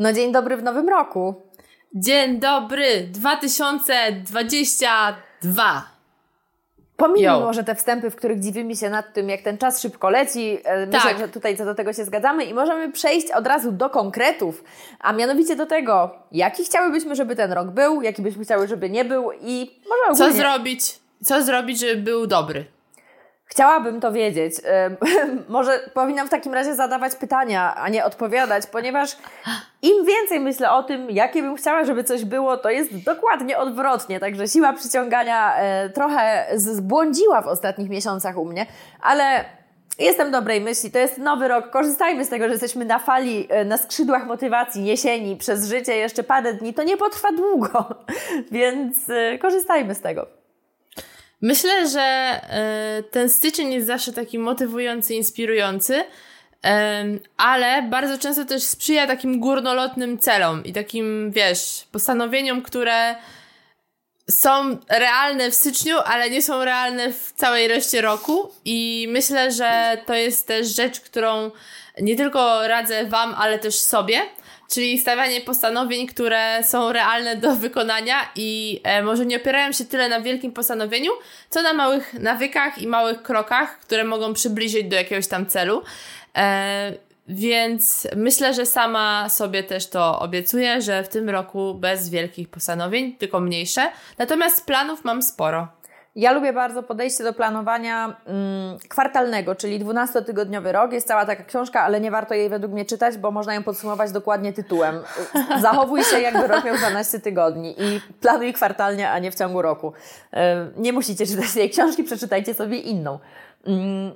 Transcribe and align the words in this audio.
No 0.00 0.12
dzień 0.12 0.32
dobry 0.32 0.56
w 0.56 0.62
nowym 0.62 0.88
roku. 0.88 1.34
Dzień 1.94 2.38
dobry 2.38 3.08
2022. 3.10 5.90
Pomijmy 6.96 7.22
Yo. 7.22 7.40
może 7.40 7.64
te 7.64 7.74
wstępy, 7.74 8.10
w 8.10 8.16
których 8.16 8.40
dziwimy 8.40 8.76
się 8.76 8.90
nad 8.90 9.12
tym, 9.12 9.28
jak 9.28 9.42
ten 9.42 9.58
czas 9.58 9.82
szybko 9.82 10.10
leci. 10.10 10.58
E, 10.64 10.86
Myślę, 10.86 11.00
Tak. 11.10 11.18
że 11.18 11.28
tutaj 11.28 11.56
co 11.56 11.64
do 11.64 11.74
tego 11.74 11.92
się 11.92 12.04
zgadzamy 12.04 12.44
i 12.44 12.54
możemy 12.54 12.92
przejść 12.92 13.30
od 13.30 13.46
razu 13.46 13.72
do 13.72 13.90
konkretów, 13.90 14.64
a 15.00 15.12
mianowicie 15.12 15.56
do 15.56 15.66
tego, 15.66 16.10
jaki 16.32 16.64
chciałybyśmy, 16.64 17.16
żeby 17.16 17.36
ten 17.36 17.52
rok 17.52 17.68
był, 17.70 18.02
jaki 18.02 18.22
byśmy 18.22 18.44
chciały, 18.44 18.68
żeby 18.68 18.90
nie 18.90 19.04
był 19.04 19.32
i 19.40 19.80
może 19.88 20.18
Co 20.18 20.24
ogólnie. 20.24 20.42
zrobić? 20.42 20.98
Co 21.24 21.42
zrobić, 21.42 21.80
żeby 21.80 21.96
był 22.02 22.26
dobry? 22.26 22.64
Chciałabym 23.50 24.00
to 24.00 24.12
wiedzieć. 24.12 24.54
Może 25.48 25.80
powinnam 25.94 26.26
w 26.26 26.30
takim 26.30 26.54
razie 26.54 26.74
zadawać 26.74 27.14
pytania, 27.14 27.74
a 27.74 27.88
nie 27.88 28.04
odpowiadać, 28.04 28.66
ponieważ 28.66 29.16
im 29.82 30.06
więcej 30.06 30.40
myślę 30.40 30.72
o 30.72 30.82
tym, 30.82 31.10
jakie 31.10 31.42
bym 31.42 31.56
chciała, 31.56 31.84
żeby 31.84 32.04
coś 32.04 32.24
było, 32.24 32.56
to 32.56 32.70
jest 32.70 33.04
dokładnie 33.04 33.58
odwrotnie. 33.58 34.20
Także 34.20 34.48
siła 34.48 34.72
przyciągania 34.72 35.56
e, 35.56 35.90
trochę 35.90 36.46
zbłądziła 36.54 37.42
w 37.42 37.46
ostatnich 37.46 37.90
miesiącach 37.90 38.38
u 38.38 38.44
mnie, 38.44 38.66
ale 39.02 39.44
jestem 39.98 40.30
dobrej 40.30 40.60
myśli. 40.60 40.90
To 40.90 40.98
jest 40.98 41.18
nowy 41.18 41.48
rok. 41.48 41.70
Korzystajmy 41.70 42.24
z 42.24 42.28
tego, 42.28 42.44
że 42.44 42.50
jesteśmy 42.50 42.84
na 42.84 42.98
fali, 42.98 43.46
e, 43.48 43.64
na 43.64 43.78
skrzydłach 43.78 44.26
motywacji 44.26 44.84
jesieni, 44.84 45.36
przez 45.36 45.68
życie 45.68 45.96
jeszcze 45.96 46.22
parę 46.22 46.54
dni. 46.54 46.74
To 46.74 46.82
nie 46.82 46.96
potrwa 46.96 47.32
długo, 47.32 47.84
więc 48.52 49.10
e, 49.10 49.38
korzystajmy 49.38 49.94
z 49.94 50.00
tego. 50.00 50.39
Myślę, 51.42 51.88
że 51.88 52.00
e, 52.00 53.02
ten 53.10 53.28
styczeń 53.28 53.72
jest 53.72 53.86
zawsze 53.86 54.12
taki 54.12 54.38
motywujący, 54.38 55.14
inspirujący, 55.14 56.04
ale 57.36 57.82
bardzo 57.82 58.18
często 58.18 58.44
też 58.44 58.62
sprzyja 58.62 59.06
takim 59.06 59.40
górnolotnym 59.40 60.18
celom 60.18 60.64
i 60.64 60.72
takim, 60.72 61.30
wiesz, 61.30 61.86
postanowieniom, 61.92 62.62
które 62.62 63.16
są 64.30 64.78
realne 64.88 65.50
w 65.50 65.54
styczniu, 65.54 65.96
ale 66.04 66.30
nie 66.30 66.42
są 66.42 66.64
realne 66.64 67.12
w 67.12 67.32
całej 67.36 67.68
reszcie 67.68 68.00
roku. 68.00 68.52
I 68.64 69.08
myślę, 69.10 69.52
że 69.52 69.98
to 70.06 70.14
jest 70.14 70.46
też 70.46 70.76
rzecz, 70.76 71.00
którą 71.00 71.50
nie 72.00 72.16
tylko 72.16 72.68
radzę 72.68 73.06
Wam, 73.06 73.34
ale 73.38 73.58
też 73.58 73.78
sobie. 73.78 74.22
Czyli 74.70 74.98
stawianie 74.98 75.40
postanowień, 75.40 76.06
które 76.06 76.62
są 76.64 76.92
realne 76.92 77.36
do 77.36 77.56
wykonania 77.56 78.14
i 78.36 78.80
e, 78.84 79.02
może 79.02 79.26
nie 79.26 79.36
opierają 79.36 79.72
się 79.72 79.84
tyle 79.84 80.08
na 80.08 80.20
wielkim 80.20 80.52
postanowieniu, 80.52 81.10
co 81.50 81.62
na 81.62 81.72
małych 81.72 82.14
nawykach 82.14 82.78
i 82.78 82.86
małych 82.86 83.22
krokach, 83.22 83.78
które 83.78 84.04
mogą 84.04 84.34
przybliżyć 84.34 84.84
do 84.84 84.96
jakiegoś 84.96 85.26
tam 85.26 85.46
celu. 85.46 85.82
E, 86.36 86.92
więc 87.28 88.08
myślę, 88.16 88.54
że 88.54 88.66
sama 88.66 89.28
sobie 89.28 89.62
też 89.62 89.86
to 89.86 90.20
obiecuję, 90.20 90.82
że 90.82 91.04
w 91.04 91.08
tym 91.08 91.30
roku 91.30 91.74
bez 91.74 92.10
wielkich 92.10 92.48
postanowień, 92.48 93.16
tylko 93.16 93.40
mniejsze. 93.40 93.90
Natomiast 94.18 94.66
planów 94.66 95.04
mam 95.04 95.22
sporo. 95.22 95.68
Ja 96.14 96.32
lubię 96.32 96.52
bardzo 96.52 96.82
podejście 96.82 97.24
do 97.24 97.32
planowania 97.32 98.16
mm, 98.26 98.78
kwartalnego, 98.88 99.54
czyli 99.54 99.84
12-tygodniowy 99.84 100.72
rok. 100.72 100.92
Jest 100.92 101.08
cała 101.08 101.26
taka 101.26 101.44
książka, 101.44 101.80
ale 101.82 102.00
nie 102.00 102.10
warto 102.10 102.34
jej 102.34 102.48
według 102.48 102.72
mnie 102.72 102.84
czytać, 102.84 103.16
bo 103.18 103.30
można 103.30 103.54
ją 103.54 103.62
podsumować 103.62 104.12
dokładnie 104.12 104.52
tytułem. 104.52 105.00
Zachowuj 105.62 106.04
się, 106.04 106.20
jakby 106.20 106.46
rok 106.46 106.64
miał 106.64 106.76
12 106.76 107.20
tygodni 107.20 107.74
i 107.78 108.00
planuj 108.20 108.52
kwartalnie, 108.52 109.10
a 109.10 109.18
nie 109.18 109.30
w 109.30 109.34
ciągu 109.34 109.62
roku. 109.62 109.92
E, 110.32 110.66
Nie 110.76 110.92
musicie 110.92 111.26
czytać 111.26 111.52
tej 111.54 111.70
książki, 111.70 112.04
przeczytajcie 112.04 112.54
sobie 112.54 112.78
inną. 112.78 113.18
Mm, 113.66 114.12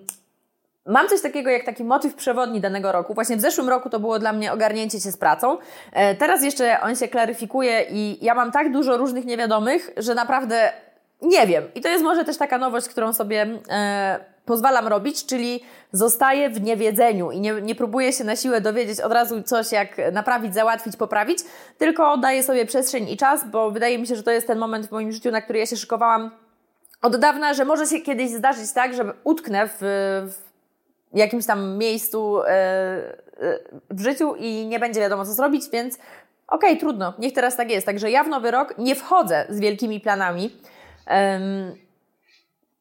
Mam 0.87 1.09
coś 1.09 1.23
takiego 1.23 1.51
jak 1.51 1.65
taki 1.65 1.85
motyw 1.85 2.15
przewodni 2.15 2.61
danego 2.61 2.93
roku. 2.93 3.15
Właśnie 3.15 3.37
w 3.37 3.41
zeszłym 3.41 3.69
roku 3.69 3.91
to 3.91 4.01
było 4.01 4.19
dla 4.19 4.33
mnie 4.33 4.53
ogarnięcie 4.53 5.01
się 5.01 5.13
z 5.13 5.17
pracą. 5.17 5.59
E, 5.93 6.15
Teraz 6.15 6.43
jeszcze 6.43 6.81
on 6.81 6.97
się 6.97 7.09
klaryfikuje 7.09 7.87
i 7.91 8.25
ja 8.25 8.35
mam 8.35 8.53
tak 8.53 8.73
dużo 8.73 8.97
różnych 8.97 9.25
niewiadomych, 9.25 9.91
że 9.97 10.15
naprawdę 10.15 10.73
nie 11.23 11.47
wiem. 11.47 11.65
I 11.75 11.81
to 11.81 11.89
jest 11.89 12.05
może 12.05 12.25
też 12.25 12.37
taka 12.37 12.59
nowość, 12.59 12.89
którą 12.89 13.13
sobie 13.13 13.59
e, 13.71 14.25
pozwalam 14.45 14.89
robić, 14.89 15.27
czyli 15.27 15.61
zostaję 15.93 16.51
w 16.51 16.61
niewiedzeniu 16.61 17.31
i 17.31 17.41
nie, 17.41 17.53
nie 17.53 17.75
próbuję 17.75 18.13
się 18.13 18.25
na 18.25 18.37
siłę 18.37 18.61
dowiedzieć 18.61 19.01
od 19.01 19.13
razu 19.13 19.43
coś, 19.43 19.73
jak 19.73 20.13
naprawić, 20.13 20.55
załatwić, 20.55 20.97
poprawić, 20.97 21.39
tylko 21.79 22.17
daję 22.17 22.43
sobie 22.43 22.67
przestrzeń 22.67 23.09
i 23.09 23.17
czas, 23.17 23.51
bo 23.51 23.71
wydaje 23.71 23.99
mi 23.99 24.07
się, 24.07 24.17
że 24.17 24.23
to 24.23 24.31
jest 24.31 24.47
ten 24.47 24.59
moment 24.59 24.87
w 24.87 24.93
moim 24.93 25.13
życiu, 25.13 25.31
na 25.31 25.41
który 25.41 25.59
ja 25.59 25.67
się 25.67 25.77
szykowałam 25.77 26.31
od 27.03 27.17
dawna, 27.17 27.55
że 27.55 27.65
może 27.65 27.87
się 27.87 28.01
kiedyś 28.01 28.31
zdarzyć 28.31 28.73
tak, 28.73 28.95
że 28.95 29.13
utknę 29.25 29.69
w, 29.69 29.77
w 31.13 31.17
jakimś 31.17 31.47
tam 31.47 31.79
miejscu 31.79 32.43
e, 32.43 32.47
e, 32.49 33.59
w 33.91 34.01
życiu 34.01 34.35
i 34.35 34.67
nie 34.67 34.79
będzie 34.79 35.01
wiadomo, 35.01 35.25
co 35.25 35.33
zrobić, 35.33 35.71
więc 35.73 35.99
okej, 36.49 36.79
trudno, 36.79 37.15
niech 37.19 37.33
teraz 37.33 37.57
tak 37.57 37.71
jest. 37.71 37.87
Także 37.87 38.11
ja 38.11 38.25
w 38.25 38.29
nowy 38.29 38.51
rok 38.51 38.75
nie 38.79 38.95
wchodzę 38.95 39.47
z 39.49 39.61
wielkimi 39.61 40.01
planami. 40.01 40.51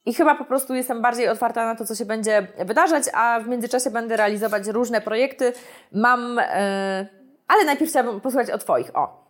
I 0.05 0.13
chyba 0.13 0.35
po 0.35 0.45
prostu 0.45 0.75
jestem 0.75 1.01
bardziej 1.01 1.29
otwarta 1.29 1.65
na 1.65 1.75
to, 1.75 1.85
co 1.85 1.95
się 1.95 2.05
będzie 2.05 2.47
wydarzać, 2.65 3.03
a 3.13 3.39
w 3.39 3.47
międzyczasie 3.47 3.89
będę 3.91 4.17
realizować 4.17 4.67
różne 4.67 5.01
projekty. 5.01 5.53
Mam, 5.91 6.39
e, 6.39 7.07
ale 7.47 7.65
najpierw 7.65 7.91
chciałabym 7.91 8.21
posłuchać 8.21 8.49
o 8.49 8.57
Twoich. 8.57 8.95
O, 8.95 9.23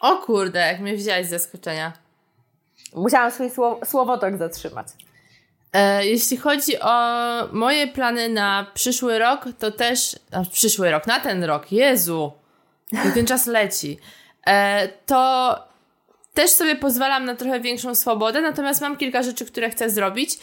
O 0.00 0.16
kurde, 0.16 0.58
jak 0.60 0.80
mnie 0.80 0.94
wziąłeś 0.96 1.26
z 1.26 1.30
zaskoczenia. 1.30 1.92
musiałam 2.94 3.30
swój 3.30 3.50
słow, 3.50 3.88
słowotok 3.88 4.36
zatrzymać. 4.36 4.86
E, 5.72 6.06
jeśli 6.06 6.36
chodzi 6.36 6.80
o 6.80 6.94
moje 7.52 7.86
plany 7.86 8.28
na 8.28 8.66
przyszły 8.74 9.18
rok, 9.18 9.44
to 9.58 9.70
też. 9.70 10.16
Na 10.30 10.44
przyszły 10.44 10.90
rok, 10.90 11.06
na 11.06 11.20
ten 11.20 11.44
rok, 11.44 11.72
Jezu, 11.72 12.32
jak 12.92 13.14
ten 13.14 13.26
czas 13.26 13.46
leci. 13.46 13.98
E, 14.46 14.88
to 14.88 15.54
też 16.34 16.50
sobie 16.50 16.76
pozwalam 16.76 17.24
na 17.24 17.34
trochę 17.34 17.60
większą 17.60 17.94
swobodę, 17.94 18.40
natomiast 18.40 18.80
mam 18.80 18.96
kilka 18.96 19.22
rzeczy, 19.22 19.46
które 19.46 19.70
chcę 19.70 19.90
zrobić. 19.90 20.38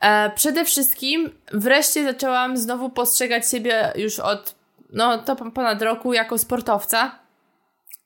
E, 0.00 0.30
przede 0.30 0.64
wszystkim 0.64 1.30
wreszcie 1.52 2.04
zaczęłam 2.04 2.56
znowu 2.56 2.90
postrzegać 2.90 3.50
siebie 3.50 3.92
już 3.96 4.18
od 4.18 4.60
no 4.92 5.18
to 5.18 5.36
ponad 5.36 5.82
roku 5.82 6.12
jako 6.12 6.38
sportowca. 6.38 7.18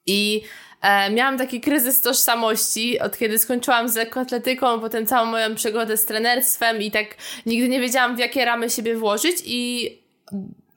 I 0.06 0.42
e, 0.82 1.10
miałam 1.10 1.38
taki 1.38 1.60
kryzys 1.60 2.00
tożsamości, 2.00 3.00
od 3.00 3.18
kiedy 3.18 3.38
skończyłam 3.38 3.88
z 3.88 3.96
lekkoatletyką, 3.96 4.80
potem 4.80 5.06
całą 5.06 5.26
moją 5.26 5.54
przygodę 5.54 5.96
z 5.96 6.04
trenerstwem 6.04 6.82
i 6.82 6.90
tak 6.90 7.06
nigdy 7.46 7.68
nie 7.68 7.80
wiedziałam, 7.80 8.16
w 8.16 8.18
jakie 8.18 8.44
ramy 8.44 8.70
siebie 8.70 8.96
włożyć 8.96 9.36
i 9.44 9.90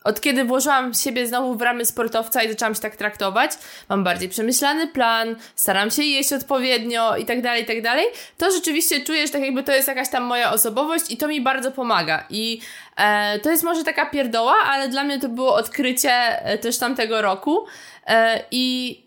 od 0.08 0.22
kiedy 0.22 0.44
włożyłam 0.44 0.94
siebie 0.94 1.28
znowu 1.28 1.56
w 1.56 1.62
ramy 1.62 1.86
sportowca 1.86 2.44
i 2.44 2.50
zaczęłam 2.50 2.76
się 2.76 2.82
tak 2.82 2.96
traktować, 2.96 3.52
mam 3.90 4.04
bardziej 4.04 4.30
przemyślany 4.30 4.88
plan, 4.88 5.36
staram 5.56 5.92
się 5.92 6.04
jeść 6.04 6.34
odpowiednio 6.34 7.18
i 7.18 7.26
tak 7.26 7.42
dalej, 7.42 7.64
i 7.64 7.66
tak 7.66 7.82
dalej, 7.82 8.06
to 8.38 8.52
rzeczywiście 8.52 9.04
czuję, 9.04 9.28
że 9.28 9.34
tak 9.34 9.42
jakby 9.42 9.64
to 9.64 9.72
jest 9.72 9.88
jakaś 9.88 10.10
tam 10.10 10.24
moja 10.24 10.52
osobowość 10.52 11.12
i 11.12 11.18
to 11.18 11.28
mi 11.28 11.42
bardzo 11.42 11.72
pomaga. 11.72 12.26
I 12.30 12.62
e, 12.98 13.40
to 13.40 13.52
jest 13.52 13.64
może 13.64 13.84
taka 13.84 14.06
pierdoła, 14.06 14.56
ale 14.66 14.90
dla 14.90 15.04
mnie 15.04 15.20
to 15.20 15.30
było 15.30 15.56
odkrycie 15.56 16.12
e, 16.46 16.58
też 16.58 16.78
tamtego 16.78 17.22
roku 17.22 17.66
e, 18.08 18.44
i 18.52 19.07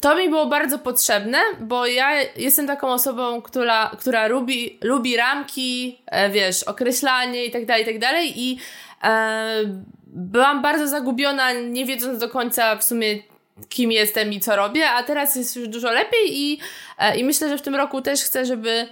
To 0.00 0.16
mi 0.16 0.28
było 0.28 0.46
bardzo 0.46 0.78
potrzebne, 0.78 1.38
bo 1.60 1.86
ja 1.86 2.22
jestem 2.36 2.66
taką 2.66 2.88
osobą, 2.88 3.42
która, 3.42 3.90
która 3.98 4.26
lubi, 4.26 4.78
lubi 4.82 5.16
ramki, 5.16 5.98
e, 6.06 6.30
wiesz, 6.30 6.62
określanie 6.62 7.44
i 7.44 7.50
tak 7.50 7.66
dalej, 7.66 7.82
i 7.82 7.86
tak 7.86 7.98
dalej 7.98 8.32
i 8.36 8.58
e, 9.04 9.62
byłam 10.06 10.62
bardzo 10.62 10.88
zagubiona, 10.88 11.52
nie 11.52 11.86
wiedząc 11.86 12.18
do 12.18 12.28
końca 12.28 12.76
w 12.76 12.84
sumie 12.84 13.18
kim 13.68 13.92
jestem 13.92 14.32
i 14.32 14.40
co 14.40 14.56
robię, 14.56 14.90
a 14.90 15.02
teraz 15.02 15.36
jest 15.36 15.56
już 15.56 15.68
dużo 15.68 15.92
lepiej 15.92 16.38
i, 16.38 16.58
e, 16.98 17.18
i 17.18 17.24
myślę, 17.24 17.48
że 17.48 17.58
w 17.58 17.62
tym 17.62 17.74
roku 17.74 18.02
też 18.02 18.20
chcę, 18.20 18.46
żeby 18.46 18.88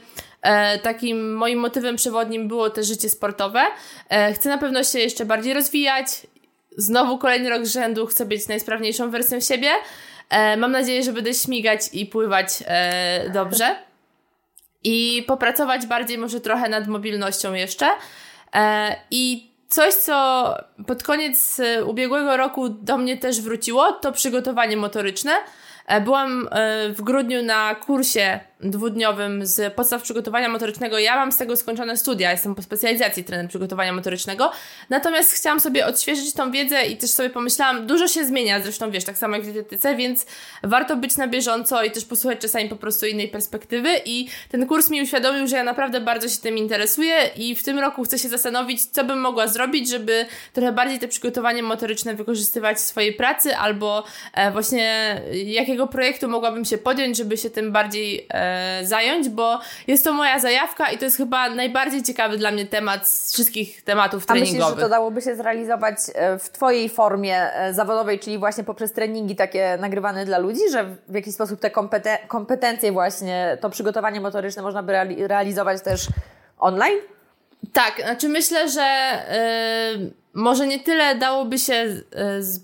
takim 0.82 1.34
moim 1.34 1.58
motywem 1.58 1.96
przewodnim 1.96 2.48
było 2.48 2.70
też 2.70 2.86
życie 2.86 3.08
sportowe. 3.08 3.62
Chcę 4.34 4.48
na 4.48 4.58
pewno 4.58 4.84
się 4.84 4.98
jeszcze 4.98 5.24
bardziej 5.24 5.54
rozwijać. 5.54 6.06
Znowu 6.76 7.18
kolejny 7.18 7.50
rok 7.50 7.66
z 7.66 7.72
rzędu 7.72 8.06
chcę 8.06 8.26
być 8.26 8.48
najsprawniejszą 8.48 9.10
wersją 9.10 9.40
siebie. 9.40 9.70
E, 10.30 10.56
mam 10.56 10.72
nadzieję, 10.72 11.02
że 11.02 11.12
będę 11.12 11.34
śmigać 11.34 11.80
i 11.92 12.06
pływać 12.06 12.48
e, 12.66 13.30
dobrze. 13.30 13.76
I 14.84 15.24
popracować 15.26 15.86
bardziej 15.86 16.18
może 16.18 16.40
trochę 16.40 16.68
nad 16.68 16.86
mobilnością 16.86 17.54
jeszcze. 17.54 17.86
E, 18.54 18.96
I 19.10 19.50
coś, 19.68 19.94
co 19.94 20.54
pod 20.86 21.02
koniec 21.02 21.60
ubiegłego 21.86 22.36
roku 22.36 22.68
do 22.68 22.98
mnie 22.98 23.16
też 23.16 23.40
wróciło, 23.40 23.92
to 23.92 24.12
przygotowanie 24.12 24.76
motoryczne. 24.76 25.32
Byłam 26.04 26.48
w 26.88 27.02
grudniu 27.02 27.42
na 27.42 27.74
kursie 27.74 28.40
dwudniowym 28.60 29.46
z 29.46 29.74
podstaw 29.74 30.02
przygotowania 30.02 30.48
motorycznego. 30.48 30.98
Ja 30.98 31.16
mam 31.16 31.32
z 31.32 31.36
tego 31.36 31.56
skończone 31.56 31.96
studia, 31.96 32.32
jestem 32.32 32.54
po 32.54 32.62
specjalizacji 32.62 33.24
trener 33.24 33.48
przygotowania 33.48 33.92
motorycznego. 33.92 34.52
Natomiast 34.90 35.32
chciałam 35.32 35.60
sobie 35.60 35.86
odświeżyć 35.86 36.32
tą 36.32 36.50
wiedzę 36.50 36.86
i 36.86 36.96
też 36.96 37.10
sobie 37.10 37.30
pomyślałam, 37.30 37.86
dużo 37.86 38.08
się 38.08 38.24
zmienia, 38.24 38.60
zresztą 38.60 38.90
wiesz, 38.90 39.04
tak 39.04 39.18
samo 39.18 39.36
jak 39.36 39.44
w 39.44 39.52
dietetyce, 39.52 39.96
więc 39.96 40.26
warto 40.62 40.96
być 40.96 41.16
na 41.16 41.28
bieżąco 41.28 41.82
i 41.82 41.90
też 41.90 42.04
posłuchać 42.04 42.40
czasami 42.40 42.68
po 42.68 42.76
prostu 42.76 43.06
innej 43.06 43.28
perspektywy 43.28 43.88
i 44.04 44.28
ten 44.50 44.66
kurs 44.66 44.90
mi 44.90 45.02
uświadomił, 45.02 45.46
że 45.46 45.56
ja 45.56 45.64
naprawdę 45.64 46.00
bardzo 46.00 46.28
się 46.28 46.38
tym 46.38 46.58
interesuję 46.58 47.14
i 47.36 47.54
w 47.54 47.62
tym 47.62 47.78
roku 47.78 48.04
chcę 48.04 48.18
się 48.18 48.28
zastanowić, 48.28 48.84
co 48.84 49.04
bym 49.04 49.20
mogła 49.20 49.48
zrobić, 49.48 49.90
żeby 49.90 50.26
trochę 50.52 50.72
bardziej 50.72 50.98
te 50.98 51.08
przygotowanie 51.08 51.62
motoryczne 51.62 52.14
wykorzystywać 52.14 52.76
w 52.76 52.80
swojej 52.80 53.12
pracy 53.12 53.56
albo 53.56 54.04
e, 54.34 54.50
właśnie 54.50 55.20
jakiego 55.32 55.86
projektu 55.86 56.28
mogłabym 56.28 56.64
się 56.64 56.78
podjąć, 56.78 57.16
żeby 57.16 57.36
się 57.36 57.50
tym 57.50 57.72
bardziej 57.72 58.26
e, 58.30 58.47
zająć, 58.82 59.28
bo 59.28 59.60
jest 59.86 60.04
to 60.04 60.12
moja 60.12 60.38
zajawka 60.38 60.90
i 60.90 60.98
to 60.98 61.04
jest 61.04 61.16
chyba 61.16 61.50
najbardziej 61.50 62.02
ciekawy 62.02 62.36
dla 62.36 62.50
mnie 62.50 62.66
temat 62.66 63.08
z 63.08 63.32
wszystkich 63.32 63.84
tematów 63.84 64.26
treningowych. 64.26 64.62
A 64.62 64.64
myślisz, 64.64 64.76
że 64.76 64.82
to 64.82 64.88
dałoby 64.88 65.22
się 65.22 65.36
zrealizować 65.36 65.96
e, 66.14 66.38
w 66.38 66.50
Twojej 66.50 66.88
formie 66.88 67.54
e, 67.54 67.74
zawodowej, 67.74 68.18
czyli 68.18 68.38
właśnie 68.38 68.64
poprzez 68.64 68.92
treningi 68.92 69.36
takie 69.36 69.78
nagrywane 69.80 70.24
dla 70.24 70.38
ludzi, 70.38 70.60
że 70.72 70.96
w 71.08 71.14
jakiś 71.14 71.34
sposób 71.34 71.60
te 71.60 71.70
kompeten 71.70 72.18
kompetencje 72.28 72.92
właśnie, 72.92 73.58
to 73.60 73.70
przygotowanie 73.70 74.20
motoryczne 74.20 74.62
można 74.62 74.82
by 74.82 74.92
reali 74.92 75.26
realizować 75.26 75.82
też 75.82 76.06
online? 76.58 76.98
Tak, 77.72 78.00
znaczy 78.04 78.28
myślę, 78.28 78.68
że 78.68 78.82
yy, 79.98 80.10
może 80.34 80.66
nie 80.66 80.80
tyle 80.80 81.14
dałoby 81.14 81.58
się 81.58 81.74
yy, 81.74 82.04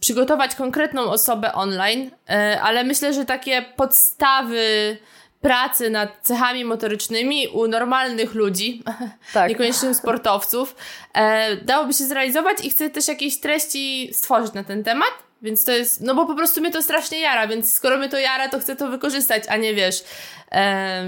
przygotować 0.00 0.54
konkretną 0.54 1.02
osobę 1.02 1.52
online, 1.52 2.00
yy, 2.00 2.62
ale 2.62 2.84
myślę, 2.84 3.12
że 3.12 3.24
takie 3.24 3.64
podstawy 3.76 4.96
pracy 5.44 5.90
nad 5.90 6.10
cechami 6.22 6.64
motorycznymi 6.64 7.48
u 7.48 7.68
normalnych 7.68 8.34
ludzi, 8.34 8.82
tak. 9.34 9.48
niekoniecznie 9.48 9.94
sportowców, 9.94 10.76
e, 11.14 11.56
dałoby 11.56 11.92
się 11.92 12.04
zrealizować 12.04 12.64
i 12.64 12.70
chcę 12.70 12.90
też 12.90 13.08
jakieś 13.08 13.40
treści 13.40 14.10
stworzyć 14.12 14.52
na 14.52 14.64
ten 14.64 14.84
temat. 14.84 15.12
Więc 15.42 15.64
to 15.64 15.72
jest, 15.72 16.00
no 16.00 16.14
bo 16.14 16.26
po 16.26 16.34
prostu 16.34 16.60
mnie 16.60 16.70
to 16.70 16.82
strasznie 16.82 17.20
jara, 17.20 17.46
więc 17.46 17.74
skoro 17.74 17.98
mnie 17.98 18.08
to 18.08 18.18
jara, 18.18 18.48
to 18.48 18.58
chcę 18.58 18.76
to 18.76 18.88
wykorzystać, 18.88 19.44
a 19.48 19.56
nie 19.56 19.74
wiesz. 19.74 20.04
E, 20.52 21.04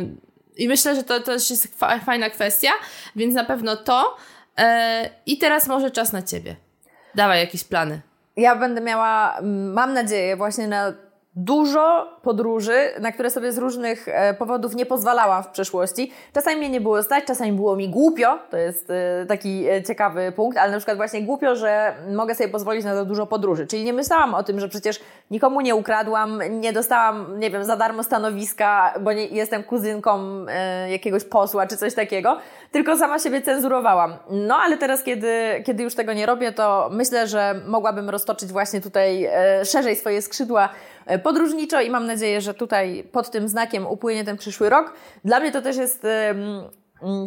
I 0.57 0.69
myślę, 0.69 0.95
że 0.97 1.03
to, 1.03 1.21
to 1.21 1.27
też 1.27 1.51
jest 1.51 1.79
fajna 2.05 2.31
kwestia, 2.31 2.71
więc 3.17 3.35
na 3.35 3.45
pewno 3.45 3.77
to. 3.77 4.17
E, 4.59 5.11
I 5.27 5.39
teraz 5.39 5.67
może 5.67 5.91
czas 5.91 6.13
na 6.13 6.23
ciebie. 6.23 6.57
Dawaj 7.15 7.41
jakieś 7.41 7.65
plany. 7.65 8.01
Ja 8.37 8.57
będę 8.57 8.81
miała, 8.81 9.39
mam 9.73 9.93
nadzieję, 9.95 10.37
właśnie 10.37 10.69
na 10.69 10.93
dużo 11.37 12.16
podróży, 12.27 12.91
na 13.01 13.13
które 13.13 13.31
sobie 13.31 13.53
z 13.53 13.59
różnych 13.59 14.09
e, 14.09 14.35
powodów 14.35 14.75
nie 14.75 14.87
pozwalałam 14.87 15.43
w 15.43 15.49
przeszłości. 15.49 16.13
Czasami 16.33 16.57
mnie 16.57 16.69
nie 16.69 16.81
było 16.81 17.03
stać, 17.03 17.25
czasami 17.25 17.53
było 17.53 17.77
mi 17.77 17.89
głupio, 17.89 18.39
to 18.51 18.57
jest 18.57 18.91
e, 18.91 19.27
taki 19.27 19.69
e, 19.69 19.83
ciekawy 19.83 20.33
punkt, 20.33 20.59
ale 20.59 20.73
na 20.73 20.79
przykład 20.79 20.97
właśnie 20.97 21.23
głupio, 21.23 21.57
że 21.57 21.95
mogę 22.15 22.35
sobie 22.35 22.49
pozwolić 22.49 22.85
na 22.85 22.95
za 22.95 23.05
dużo 23.05 23.27
podróży. 23.27 23.67
Czyli 23.67 23.85
nie 23.85 23.93
myślałam 23.93 24.35
o 24.35 24.43
tym, 24.43 24.61
że 24.61 24.69
przecież 24.69 25.01
nikomu 25.31 25.61
nie 25.61 25.75
ukradłam, 25.75 26.43
nie 26.51 26.73
dostałam, 26.73 27.39
nie 27.39 27.51
wiem, 27.51 27.65
za 27.65 27.77
darmo 27.77 28.03
stanowiska, 28.03 28.95
bo 29.01 29.13
nie, 29.13 29.27
jestem 29.27 29.63
kuzynką 29.63 30.47
jakiegoś 30.89 31.25
posła 31.25 31.67
czy 31.67 31.77
coś 31.77 31.95
takiego, 31.95 32.39
tylko 32.73 32.97
sama 32.97 33.19
siebie 33.19 33.43
cenzurowałam. 33.43 34.17
No 34.31 34.57
ale 34.57 34.77
teraz, 34.77 35.03
kiedy, 35.03 35.63
kiedy 35.67 35.83
już 35.83 35.95
tego 35.95 36.13
nie 36.13 36.27
robię, 36.27 36.53
to 36.53 36.89
myślę, 36.93 37.27
że 37.27 37.55
mogłabym 37.67 38.11
roztoczyć 38.11 38.53
właśnie 38.53 38.81
tutaj 38.81 39.29
szerzej 39.65 39.97
swoje 39.97 40.23
skrzydła 40.23 40.69
podróżniczo 41.23 41.81
i 41.81 41.91
mam 41.91 42.07
nadzieję, 42.07 42.16
że 42.39 42.55
tutaj 42.55 43.05
pod 43.13 43.31
tym 43.31 43.49
znakiem 43.49 43.87
upłynie 43.87 44.25
ten 44.25 44.37
przyszły 44.37 44.71
rok. 44.71 44.95
Dla 45.25 45.41
mnie 45.41 45.53
to 45.53 45.63
też 45.63 45.77
jest 45.77 46.07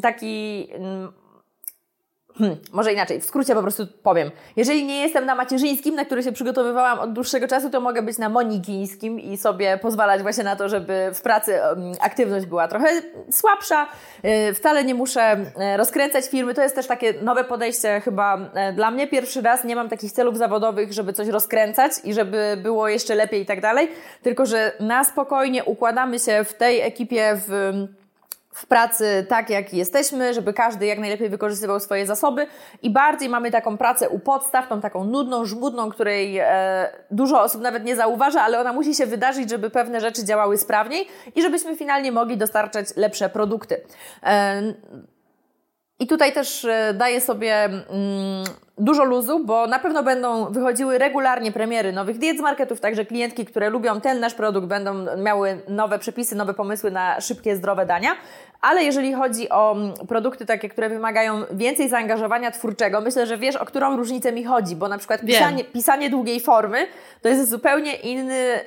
taki 0.01 0.68
Hmm, 2.39 2.57
może 2.71 2.94
inaczej, 2.94 3.21
w 3.21 3.25
skrócie 3.25 3.56
po 3.56 3.62
prostu 3.62 3.88
powiem. 4.03 4.31
Jeżeli 4.56 4.86
nie 4.86 5.01
jestem 5.01 5.25
na 5.25 5.36
macierzyńskim, 5.36 5.95
na 5.95 6.06
który 6.06 6.24
się 6.24 6.31
przygotowywałam 6.31 7.00
od 7.00 7.13
dłuższego 7.13 7.47
czasu, 7.47 7.69
to 7.69 7.81
mogę 7.81 8.01
być 8.01 8.18
na 8.18 8.30
monikińskim 8.30 9.19
i 9.19 9.38
sobie 9.38 9.77
pozwalać 9.77 10.21
właśnie 10.21 10.44
na 10.44 10.56
to, 10.56 10.69
żeby 10.69 11.12
w 11.13 11.21
pracy 11.21 11.59
aktywność 12.01 12.45
była 12.45 12.68
trochę 12.68 12.88
słabsza. 13.31 13.88
Y, 14.50 14.53
wcale 14.53 14.83
nie 14.83 14.95
muszę 14.95 15.38
y, 15.74 15.77
rozkręcać 15.77 16.25
firmy. 16.30 16.53
To 16.53 16.62
jest 16.62 16.75
też 16.75 16.88
takie 16.88 17.13
nowe 17.13 17.44
podejście 17.44 18.01
chyba 18.01 18.38
y, 18.38 18.74
dla 18.74 18.92
mnie. 18.92 19.07
Pierwszy 19.07 19.42
raz 19.42 19.63
nie 19.63 19.75
mam 19.75 19.89
takich 19.89 20.12
celów 20.12 20.38
zawodowych, 20.38 20.94
żeby 20.94 21.13
coś 21.13 21.27
rozkręcać 21.27 21.92
i 22.03 22.13
żeby 22.13 22.57
było 22.63 22.88
jeszcze 22.88 23.15
lepiej 23.15 23.42
i 23.42 23.45
tak 23.45 23.62
dalej, 23.62 23.88
tylko 24.24 24.45
że 24.45 24.71
na 24.80 25.03
spokojnie 25.03 25.63
układamy 25.63 26.19
się 26.19 26.44
w 26.44 26.53
tej 26.53 26.81
ekipie 26.81 27.39
w 27.47 27.74
w 28.53 28.65
pracy 28.65 29.25
tak, 29.29 29.49
jak 29.49 29.73
jesteśmy, 29.73 30.33
żeby 30.33 30.53
każdy 30.53 30.85
jak 30.85 30.99
najlepiej 30.99 31.29
wykorzystywał 31.29 31.79
swoje 31.79 32.05
zasoby 32.05 32.47
i 32.81 32.89
bardziej 32.89 33.29
mamy 33.29 33.51
taką 33.51 33.77
pracę 33.77 34.09
u 34.09 34.19
podstaw, 34.19 34.67
tą 34.67 34.81
taką 34.81 35.03
nudną, 35.03 35.45
żmudną, 35.45 35.89
której 35.89 36.37
e, 36.37 36.89
dużo 37.11 37.41
osób 37.41 37.61
nawet 37.61 37.85
nie 37.85 37.95
zauważa, 37.95 38.41
ale 38.41 38.59
ona 38.59 38.73
musi 38.73 38.95
się 38.95 39.05
wydarzyć, 39.05 39.49
żeby 39.49 39.69
pewne 39.69 40.01
rzeczy 40.01 40.25
działały 40.25 40.57
sprawniej 40.57 41.07
i 41.35 41.41
żebyśmy 41.41 41.75
finalnie 41.75 42.11
mogli 42.11 42.37
dostarczać 42.37 42.87
lepsze 42.95 43.29
produkty. 43.29 43.81
E, 44.23 44.61
i 45.99 46.07
tutaj 46.07 46.33
też 46.33 46.65
e, 46.65 46.93
daję 46.93 47.21
sobie 47.21 47.63
mm, 47.65 48.43
dużo 48.77 49.03
luzu, 49.03 49.45
bo 49.45 49.67
na 49.67 49.79
pewno 49.79 50.03
będą 50.03 50.51
wychodziły 50.51 50.97
regularnie 50.97 51.51
premiery 51.51 51.93
nowych 51.93 52.17
diet 52.17 52.37
z 52.37 52.41
marketów, 52.41 52.79
także 52.79 53.05
klientki, 53.05 53.45
które 53.45 53.69
lubią 53.69 54.01
ten 54.01 54.19
nasz 54.19 54.33
produkt, 54.33 54.67
będą 54.67 55.17
miały 55.17 55.61
nowe 55.67 55.99
przepisy, 55.99 56.35
nowe 56.35 56.53
pomysły 56.53 56.91
na 56.91 57.21
szybkie, 57.21 57.55
zdrowe 57.55 57.85
dania. 57.85 58.11
Ale 58.61 58.83
jeżeli 58.83 59.13
chodzi 59.13 59.49
o 59.49 59.71
mm, 59.71 59.93
produkty 60.07 60.45
takie, 60.45 60.69
które 60.69 60.89
wymagają 60.89 61.43
więcej 61.51 61.89
zaangażowania 61.89 62.51
twórczego, 62.51 63.01
myślę, 63.01 63.25
że 63.27 63.37
wiesz, 63.37 63.55
o 63.55 63.65
którą 63.65 63.97
różnicę 63.97 64.31
mi 64.31 64.43
chodzi, 64.43 64.75
bo 64.75 64.87
na 64.87 64.97
przykład 64.97 65.21
pisanie, 65.21 65.63
pisanie 65.63 66.09
długiej 66.09 66.39
formy 66.39 66.87
to 67.21 67.29
jest 67.29 67.49
zupełnie 67.49 67.95
inny. 67.95 68.59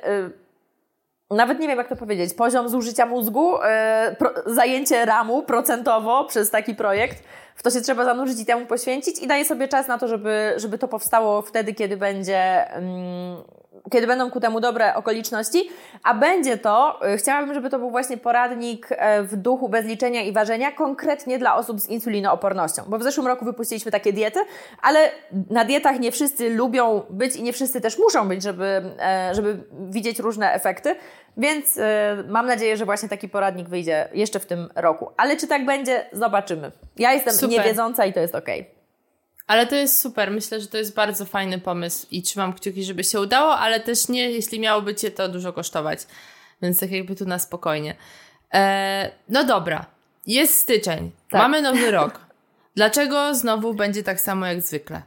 Nawet 1.32 1.58
nie 1.58 1.68
wiem, 1.68 1.78
jak 1.78 1.88
to 1.88 1.96
powiedzieć, 1.96 2.34
poziom 2.34 2.68
zużycia 2.68 3.06
mózgu, 3.06 3.52
yy, 3.52 4.16
pro, 4.16 4.30
zajęcie 4.46 5.04
ramu 5.04 5.42
procentowo 5.42 6.24
przez 6.24 6.50
taki 6.50 6.74
projekt, 6.74 7.24
w 7.54 7.62
to 7.62 7.70
się 7.70 7.80
trzeba 7.80 8.04
zanurzyć 8.04 8.40
i 8.40 8.46
temu 8.46 8.66
poświęcić 8.66 9.22
i 9.22 9.26
daję 9.26 9.44
sobie 9.44 9.68
czas 9.68 9.88
na 9.88 9.98
to, 9.98 10.08
żeby, 10.08 10.54
żeby 10.56 10.78
to 10.78 10.88
powstało 10.88 11.42
wtedy, 11.42 11.74
kiedy 11.74 11.96
będzie. 11.96 12.66
Yy, 12.74 13.71
kiedy 13.90 14.06
będą 14.06 14.30
ku 14.30 14.40
temu 14.40 14.60
dobre 14.60 14.94
okoliczności, 14.94 15.70
a 16.02 16.14
będzie 16.14 16.58
to, 16.58 17.00
y, 17.14 17.16
chciałabym, 17.16 17.54
żeby 17.54 17.70
to 17.70 17.78
był 17.78 17.90
właśnie 17.90 18.16
poradnik 18.16 18.88
e, 18.90 19.22
w 19.22 19.36
duchu 19.36 19.68
bez 19.68 19.86
liczenia 19.86 20.22
i 20.22 20.32
ważenia, 20.32 20.72
konkretnie 20.72 21.38
dla 21.38 21.56
osób 21.56 21.80
z 21.80 21.88
insulinoopornością, 21.88 22.82
bo 22.86 22.98
w 22.98 23.02
zeszłym 23.02 23.26
roku 23.26 23.44
wypuściliśmy 23.44 23.92
takie 23.92 24.12
diety, 24.12 24.40
ale 24.82 25.10
na 25.50 25.64
dietach 25.64 26.00
nie 26.00 26.12
wszyscy 26.12 26.50
lubią 26.50 27.02
być 27.10 27.36
i 27.36 27.42
nie 27.42 27.52
wszyscy 27.52 27.80
też 27.80 27.98
muszą 27.98 28.28
być, 28.28 28.42
żeby, 28.42 28.82
e, 29.00 29.34
żeby 29.34 29.58
widzieć 29.90 30.18
różne 30.18 30.52
efekty, 30.52 30.96
więc 31.36 31.78
e, 31.78 32.24
mam 32.28 32.46
nadzieję, 32.46 32.76
że 32.76 32.84
właśnie 32.84 33.08
taki 33.08 33.28
poradnik 33.28 33.68
wyjdzie 33.68 34.08
jeszcze 34.12 34.40
w 34.40 34.46
tym 34.46 34.68
roku. 34.74 35.10
Ale 35.16 35.36
czy 35.36 35.46
tak 35.46 35.64
będzie, 35.64 36.06
zobaczymy. 36.12 36.72
Ja 36.96 37.12
jestem 37.12 37.34
Super. 37.34 37.50
niewiedząca 37.50 38.06
i 38.06 38.12
to 38.12 38.20
jest 38.20 38.34
ok. 38.34 38.48
Ale 39.52 39.66
to 39.66 39.74
jest 39.76 40.00
super. 40.00 40.30
Myślę, 40.30 40.60
że 40.60 40.66
to 40.66 40.78
jest 40.78 40.94
bardzo 40.94 41.24
fajny 41.24 41.58
pomysł 41.58 42.06
i 42.10 42.22
trzymam 42.22 42.52
kciuki, 42.52 42.84
żeby 42.84 43.04
się 43.04 43.20
udało, 43.20 43.56
ale 43.56 43.80
też 43.80 44.08
nie, 44.08 44.30
jeśli 44.30 44.60
miałoby 44.60 44.94
cię 44.94 45.10
to 45.10 45.28
dużo 45.28 45.52
kosztować. 45.52 45.98
Więc 46.62 46.80
tak 46.80 46.90
jakby 46.90 47.16
tu 47.16 47.24
na 47.24 47.38
spokojnie. 47.38 47.94
E, 48.54 49.10
no 49.28 49.44
dobra. 49.44 49.86
Jest 50.26 50.58
styczeń. 50.58 51.10
Tak. 51.30 51.40
Mamy 51.40 51.62
nowy 51.62 51.90
rok. 51.90 52.20
Dlaczego 52.76 53.34
znowu 53.34 53.74
będzie 53.74 54.02
tak 54.02 54.20
samo 54.20 54.46
jak 54.46 54.60
zwykle? 54.60 55.02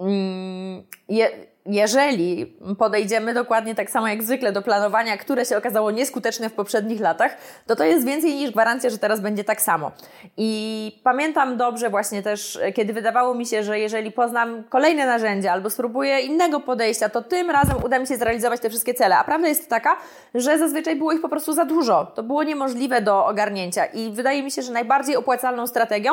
Mm, 0.00 0.82
je, 1.08 1.30
jeżeli 1.66 2.56
podejdziemy 2.78 3.34
dokładnie 3.34 3.74
tak 3.74 3.90
samo 3.90 4.08
jak 4.08 4.22
zwykle 4.22 4.52
do 4.52 4.62
planowania, 4.62 5.16
które 5.16 5.44
się 5.44 5.56
okazało 5.56 5.90
nieskuteczne 5.90 6.48
w 6.48 6.52
poprzednich 6.52 7.00
latach, 7.00 7.36
to 7.66 7.76
to 7.76 7.84
jest 7.84 8.06
więcej 8.06 8.34
niż 8.34 8.50
gwarancja, 8.50 8.90
że 8.90 8.98
teraz 8.98 9.20
będzie 9.20 9.44
tak 9.44 9.62
samo. 9.62 9.92
I 10.36 11.00
pamiętam 11.04 11.56
dobrze 11.56 11.90
właśnie 11.90 12.22
też, 12.22 12.60
kiedy 12.74 12.92
wydawało 12.92 13.34
mi 13.34 13.46
się, 13.46 13.62
że 13.62 13.78
jeżeli 13.78 14.12
poznam 14.12 14.64
kolejne 14.64 15.06
narzędzia 15.06 15.52
albo 15.52 15.70
spróbuję 15.70 16.20
innego 16.20 16.60
podejścia, 16.60 17.08
to 17.08 17.22
tym 17.22 17.50
razem 17.50 17.76
uda 17.84 17.98
mi 17.98 18.06
się 18.06 18.16
zrealizować 18.16 18.60
te 18.60 18.70
wszystkie 18.70 18.94
cele. 18.94 19.16
A 19.16 19.24
prawda 19.24 19.48
jest 19.48 19.70
taka, 19.70 19.96
że 20.34 20.58
zazwyczaj 20.58 20.96
było 20.96 21.12
ich 21.12 21.20
po 21.20 21.28
prostu 21.28 21.52
za 21.52 21.64
dużo. 21.64 22.12
To 22.14 22.22
było 22.22 22.42
niemożliwe 22.42 23.02
do 23.02 23.26
ogarnięcia 23.26 23.84
i 23.84 24.10
wydaje 24.10 24.42
mi 24.42 24.50
się, 24.50 24.62
że 24.62 24.72
najbardziej 24.72 25.16
opłacalną 25.16 25.66
strategią 25.66 26.12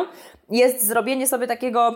jest 0.49 0.87
zrobienie 0.87 1.27
sobie 1.27 1.47
takiego 1.47 1.95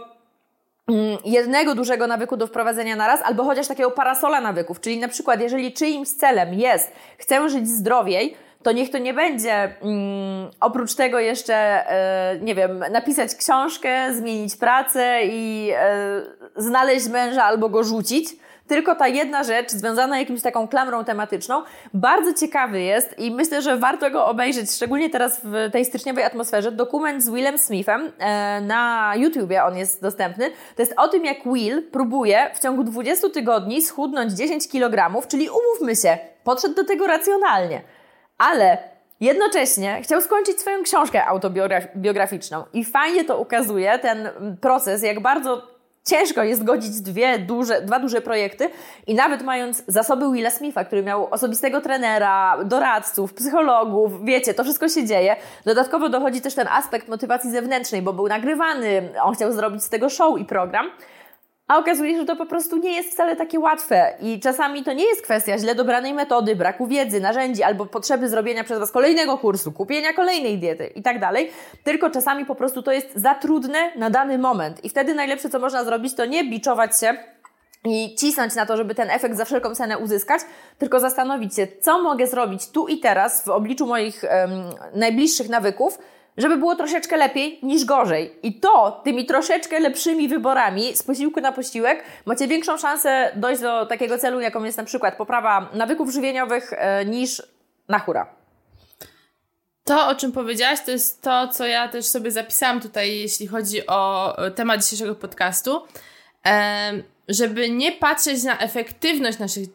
jednego 1.26 1.76
dużego 1.76 2.08
nawyku 2.08 2.38
do 2.38 2.48
wprowadzenia 2.48 2.96
na 2.96 3.08
raz, 3.08 3.22
albo 3.22 3.44
chociaż 3.44 3.68
takiego 3.68 3.92
parasola 3.92 4.42
nawyków. 4.42 4.80
Czyli 4.80 4.98
na 4.98 5.08
przykład, 5.08 5.42
jeżeli 5.42 5.74
czyimś 5.74 6.10
celem 6.10 6.54
jest, 6.54 6.92
chcę 7.18 7.50
żyć 7.50 7.68
zdrowiej, 7.68 8.36
to 8.64 8.72
niech 8.72 8.92
to 8.92 8.98
nie 8.98 9.14
będzie 9.14 9.54
mm, 9.54 10.52
oprócz 10.60 10.96
tego 10.96 11.20
jeszcze, 11.20 11.56
e, 11.56 12.40
nie 12.40 12.56
wiem, 12.56 12.84
napisać 12.92 13.36
książkę, 13.36 14.14
zmienić 14.14 14.56
pracę 14.56 15.20
i 15.24 15.72
e, 15.76 16.22
znaleźć 16.56 17.10
męża 17.10 17.44
albo 17.44 17.70
go 17.70 17.84
rzucić, 17.84 18.30
tylko 18.68 18.96
ta 18.96 19.08
jedna 19.08 19.44
rzecz 19.44 19.72
związana 19.72 20.20
jakimś 20.20 20.42
taką 20.42 20.68
klamrą 20.68 21.06
tematyczną. 21.06 21.64
Bardzo 21.94 22.34
ciekawy 22.34 22.82
jest 22.82 23.20
i 23.20 23.32
myślę, 23.32 23.62
że 23.62 23.78
warto 23.78 24.12
go 24.12 24.26
obejrzeć, 24.26 24.72
szczególnie 24.72 25.10
teraz 25.10 25.42
w 25.44 25.72
tej 25.72 25.86
styczniowej 25.86 26.24
atmosferze. 26.24 26.72
Dokument 26.72 27.24
z 27.24 27.30
Willem 27.30 27.58
Smithem 27.58 28.12
e, 28.20 28.62
na 28.62 29.14
YouTubie 29.16 29.64
on 29.64 29.78
jest 29.78 30.02
dostępny. 30.02 30.52
To 30.76 30.82
jest 30.82 30.94
o 30.98 31.08
tym, 31.08 31.26
jak 31.26 31.38
Will 31.46 31.84
próbuje 31.92 32.52
w 32.56 32.60
ciągu 32.60 32.84
20 32.84 33.30
tygodni 33.30 33.82
schudnąć 33.82 34.34
10 34.34 34.68
kg, 34.68 35.28
czyli 35.28 35.50
umówmy 35.50 35.96
się, 35.96 36.18
podszedł 36.44 36.76
do 36.76 36.84
tego 36.84 37.08
racjonalnie. 37.08 37.82
Ale 38.38 38.94
Jednocześnie 39.20 40.02
chciał 40.02 40.22
skończyć 40.22 40.60
swoją 40.60 40.84
książkę 40.84 41.26
autobiograficzną 41.26 42.64
i 42.74 42.86
fajnie 42.86 43.24
to 43.24 43.40
ukazuje 43.40 44.00
ten 44.00 44.30
proces, 44.62 45.04
jak 45.04 45.20
bardzo 45.20 45.73
ciężko 46.06 46.44
jest 46.44 46.64
godzić 46.64 47.02
dwie 47.02 47.40
duże, 47.40 47.82
dwa 47.82 48.00
duże 48.00 48.22
projekty 48.22 48.70
i 49.08 49.16
nawet 49.16 49.42
mając 49.42 49.84
zasoby 49.88 50.32
Willa 50.32 50.52
Smitha, 50.52 50.86
który 50.86 51.04
miał 51.04 51.28
osobistego 51.34 51.82
trenera, 51.82 52.58
doradców, 52.66 53.34
psychologów, 53.34 54.26
wiecie, 54.26 54.54
to 54.54 54.64
wszystko 54.64 54.90
się 54.90 55.06
dzieje. 55.06 55.36
Dodatkowo 55.66 56.10
dochodzi 56.10 56.42
też 56.42 56.56
ten 56.56 56.68
aspekt 56.68 57.08
motywacji 57.08 57.52
zewnętrznej, 57.52 58.02
bo 58.02 58.14
był 58.14 58.28
nagrywany, 58.28 59.10
on 59.24 59.36
chciał 59.36 59.52
zrobić 59.52 59.84
z 59.84 59.90
tego 59.90 60.10
show 60.10 60.40
i 60.40 60.46
program. 60.46 60.90
A 61.74 61.78
okazuje 61.78 62.12
się, 62.12 62.18
że 62.18 62.26
to 62.26 62.36
po 62.36 62.46
prostu 62.46 62.78
nie 62.78 62.92
jest 62.92 63.12
wcale 63.12 63.36
takie 63.36 63.60
łatwe. 63.60 64.14
I 64.22 64.40
czasami 64.40 64.84
to 64.84 64.94
nie 64.94 65.06
jest 65.06 65.22
kwestia 65.22 65.58
źle 65.58 65.76
dobranej 65.76 66.14
metody, 66.14 66.56
braku 66.56 66.88
wiedzy, 66.88 67.20
narzędzi 67.20 67.64
albo 67.64 67.86
potrzeby 67.86 68.30
zrobienia 68.30 68.64
przez 68.64 68.80
Was 68.80 68.92
kolejnego 68.92 69.38
kursu, 69.38 69.72
kupienia 69.72 70.14
kolejnej 70.14 70.60
diety 70.60 70.86
i 70.86 71.02
tak 71.02 71.20
dalej, 71.20 71.52
tylko 71.84 72.10
czasami 72.10 72.46
po 72.46 72.56
prostu 72.56 72.84
to 72.84 72.92
jest 72.92 73.08
za 73.16 73.36
trudne 73.36 73.92
na 73.96 74.10
dany 74.10 74.38
moment. 74.38 74.86
I 74.86 74.90
wtedy 74.90 75.14
najlepsze, 75.14 75.50
co 75.50 75.60
można 75.60 75.84
zrobić, 75.84 76.16
to 76.16 76.26
nie 76.26 76.44
biczować 76.44 77.00
się 77.00 77.18
i 77.86 78.16
cisnąć 78.16 78.56
na 78.56 78.66
to, 78.66 78.78
żeby 78.78 78.96
ten 78.96 79.10
efekt 79.10 79.38
za 79.38 79.46
wszelką 79.46 79.76
cenę 79.76 79.98
uzyskać, 79.98 80.42
tylko 80.78 81.00
zastanowić 81.00 81.56
się, 81.56 81.68
co 81.82 82.02
mogę 82.02 82.28
zrobić 82.28 82.68
tu 82.68 82.88
i 82.88 83.00
teraz 83.00 83.44
w 83.44 83.50
obliczu 83.50 83.88
moich 83.88 84.24
um, 84.24 84.52
najbliższych 84.96 85.50
nawyków, 85.50 86.00
żeby 86.38 86.58
było 86.58 86.76
troszeczkę 86.76 87.18
lepiej 87.18 87.60
niż 87.64 87.86
gorzej. 87.86 88.40
I 88.44 88.54
to 88.54 89.02
tymi 89.04 89.26
troszeczkę 89.26 89.80
lepszymi 89.80 90.28
wyborami 90.28 90.96
z 90.96 91.04
posiłku 91.04 91.42
na 91.42 91.52
posiłek 91.52 92.04
macie 92.26 92.48
większą 92.48 92.78
szansę 92.78 93.32
dojść 93.36 93.62
do 93.62 93.86
takiego 93.86 94.18
celu, 94.18 94.40
jaką 94.40 94.64
jest 94.64 94.78
na 94.78 94.84
przykład 94.84 95.18
poprawa 95.18 95.70
nawyków 95.74 96.12
żywieniowych 96.12 96.74
e, 96.74 97.06
niż 97.06 97.44
na 97.88 98.00
hura. 98.00 98.36
To, 99.84 100.08
o 100.08 100.16
czym 100.16 100.32
powiedziałaś, 100.32 100.80
to 100.86 100.92
jest 100.92 101.22
to, 101.22 101.48
co 101.48 101.66
ja 101.66 101.88
też 101.88 102.06
sobie 102.06 102.32
zapisałam 102.32 102.82
tutaj, 102.82 103.20
jeśli 103.20 103.48
chodzi 103.48 103.88
o 103.88 104.36
temat 104.56 104.84
dzisiejszego 104.84 105.16
podcastu. 105.16 105.82
żeby 107.28 107.70
nie 107.70 107.92
patrzeć 107.92 108.44
na 108.44 108.60
efektywność 108.60 109.40
naszych 109.40 109.68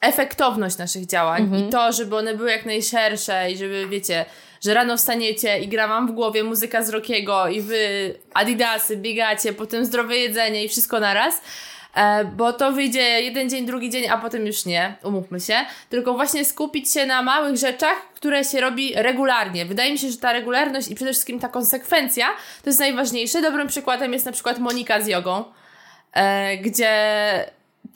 efektowność 0.00 0.78
naszych 0.78 1.06
działań 1.06 1.42
mhm. 1.42 1.68
i 1.68 1.70
to, 1.70 1.92
żeby 1.92 2.16
one 2.16 2.34
były 2.34 2.50
jak 2.50 2.66
najszersze 2.66 3.50
i 3.50 3.56
żeby, 3.56 3.86
wiecie, 3.88 4.24
że 4.66 4.74
rano 4.74 4.96
wstaniecie 4.96 5.58
i 5.58 5.68
gra 5.68 5.88
wam 5.88 6.08
w 6.08 6.12
głowie 6.12 6.44
muzyka 6.44 6.82
z 6.82 6.88
Rockiego 6.88 7.48
i 7.48 7.60
wy 7.60 8.14
adidasy, 8.34 8.96
biegacie, 8.96 9.52
potem 9.52 9.84
zdrowe 9.84 10.16
jedzenie 10.16 10.64
i 10.64 10.68
wszystko 10.68 11.00
naraz, 11.00 11.42
e, 11.94 12.24
bo 12.24 12.52
to 12.52 12.72
wyjdzie 12.72 13.00
jeden 13.00 13.50
dzień, 13.50 13.66
drugi 13.66 13.90
dzień, 13.90 14.08
a 14.08 14.18
potem 14.18 14.46
już 14.46 14.64
nie, 14.64 14.96
umówmy 15.02 15.40
się, 15.40 15.54
tylko 15.88 16.14
właśnie 16.14 16.44
skupić 16.44 16.92
się 16.92 17.06
na 17.06 17.22
małych 17.22 17.56
rzeczach, 17.56 17.96
które 18.14 18.44
się 18.44 18.60
robi 18.60 18.92
regularnie. 18.94 19.66
Wydaje 19.66 19.92
mi 19.92 19.98
się, 19.98 20.10
że 20.10 20.16
ta 20.16 20.32
regularność 20.32 20.90
i 20.90 20.94
przede 20.94 21.12
wszystkim 21.12 21.40
ta 21.40 21.48
konsekwencja 21.48 22.26
to 22.62 22.70
jest 22.70 22.80
najważniejsze. 22.80 23.42
Dobrym 23.42 23.68
przykładem 23.68 24.12
jest 24.12 24.26
na 24.26 24.32
przykład 24.32 24.58
Monika 24.58 25.00
z 25.00 25.06
jogą, 25.06 25.44
e, 26.12 26.56
gdzie 26.56 26.90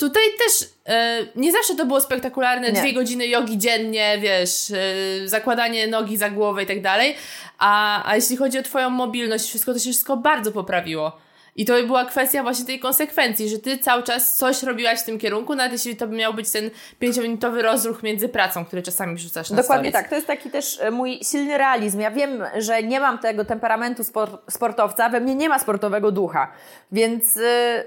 Tutaj 0.01 0.23
też 0.39 0.69
e, 0.87 1.27
nie 1.37 1.53
zawsze 1.53 1.75
to 1.77 1.87
było 1.87 2.01
spektakularne, 2.01 2.73
nie. 2.73 2.81
dwie 2.81 2.93
godziny 2.93 3.27
jogi 3.27 3.59
dziennie, 3.59 4.19
wiesz, 4.21 4.71
e, 4.71 5.29
zakładanie 5.29 5.87
nogi 5.87 6.17
za 6.17 6.31
głowę 6.31 6.63
i 6.63 6.67
tak 6.67 6.83
dalej, 6.83 7.17
a, 7.59 8.03
a 8.11 8.17
jeśli 8.17 8.37
chodzi 8.37 8.59
o 8.59 8.63
twoją 8.63 8.91
mobilność, 8.91 9.45
wszystko 9.45 9.73
to 9.73 9.79
się 9.79 9.91
wszystko 9.91 10.17
bardzo 10.17 10.53
poprawiło. 10.53 11.13
I 11.57 11.65
to 11.65 11.75
była 11.87 12.05
kwestia 12.05 12.43
właśnie 12.43 12.67
tej 12.67 12.81
konsekwencji, 12.81 13.49
że 13.49 13.59
ty 13.59 13.79
cały 13.79 14.03
czas 14.03 14.37
coś 14.37 14.63
robiłaś 14.63 15.01
w 15.01 15.05
tym 15.05 15.19
kierunku, 15.19 15.55
nawet 15.55 15.73
jeśli 15.73 15.97
to 15.97 16.07
by 16.07 16.17
miał 16.17 16.35
być 16.35 16.51
ten 16.51 16.71
pięciominutowy 16.99 17.63
rozruch 17.63 18.03
między 18.03 18.29
pracą, 18.29 18.65
który 18.65 18.83
czasami 18.83 19.19
rzucasz 19.19 19.51
na 19.51 19.57
Dokładnie 19.57 19.93
tak. 19.93 20.09
To 20.09 20.15
jest 20.15 20.27
taki 20.27 20.51
też 20.51 20.81
e, 20.81 20.91
mój 20.91 21.21
silny 21.23 21.59
realizm. 21.59 22.01
Ja 22.01 22.11
wiem, 22.11 22.45
że 22.59 22.83
nie 22.83 23.01
mam 23.01 23.19
tego 23.19 23.45
temperamentu 23.45 24.03
sportowca, 24.49 25.09
we 25.09 25.21
mnie 25.21 25.35
nie 25.35 25.49
ma 25.49 25.59
sportowego 25.59 26.13
ducha, 26.13 26.53
więc 26.93 27.37
y, 27.37 27.41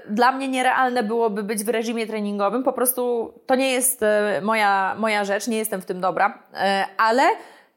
dla 0.08 0.32
mnie 0.32 0.48
nierealne 0.48 1.02
byłoby 1.02 1.42
być 1.42 1.64
w 1.64 1.68
reżimie 1.68 2.06
treningowym. 2.06 2.62
Po 2.62 2.72
prostu 2.72 3.32
to 3.46 3.54
nie 3.54 3.72
jest 3.72 4.02
y, 4.02 4.06
moja, 4.42 4.94
moja 4.98 5.24
rzecz, 5.24 5.48
nie 5.48 5.58
jestem 5.58 5.80
w 5.80 5.84
tym 5.84 6.00
dobra, 6.00 6.38
ale 6.96 7.22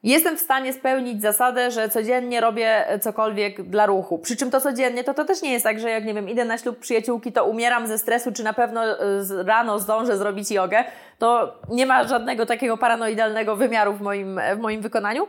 Jestem 0.08 0.38
w 0.38 0.40
stanie 0.40 0.74
spełnić 0.74 1.22
zasadę, 1.22 1.72
że 1.72 1.90
codziennie 1.90 2.42
robię 2.42 2.86
cokolwiek 3.02 3.62
dla 3.64 3.86
ruchu. 3.86 4.20
Przy 4.20 4.36
czym 4.36 4.52
to 4.52 4.62
codziennie, 4.62 5.04
to 5.04 5.14
to 5.14 5.26
też 5.26 5.42
nie 5.42 5.54
jest 5.54 5.64
tak, 5.64 5.80
że 5.80 5.90
jak 5.90 6.06
nie 6.06 6.14
wiem, 6.14 6.30
idę 6.30 6.46
na 6.46 6.58
ślub 6.58 6.80
przyjaciółki, 6.80 7.32
to 7.32 7.46
umieram 7.46 7.88
ze 7.88 7.98
stresu, 7.98 8.32
czy 8.32 8.44
na 8.44 8.54
pewno 8.54 8.86
e, 8.86 8.98
rano 9.44 9.80
zdążę 9.80 10.18
zrobić 10.18 10.52
jogę. 10.52 10.84
To 11.20 11.56
nie 11.70 11.86
ma 11.86 12.04
żadnego 12.04 12.46
takiego 12.46 12.78
paranoidalnego 12.78 13.56
wymiaru 13.56 13.94
w 13.94 14.02
moim, 14.02 14.40
w 14.56 14.60
moim 14.60 14.82
wykonaniu. 14.82 15.28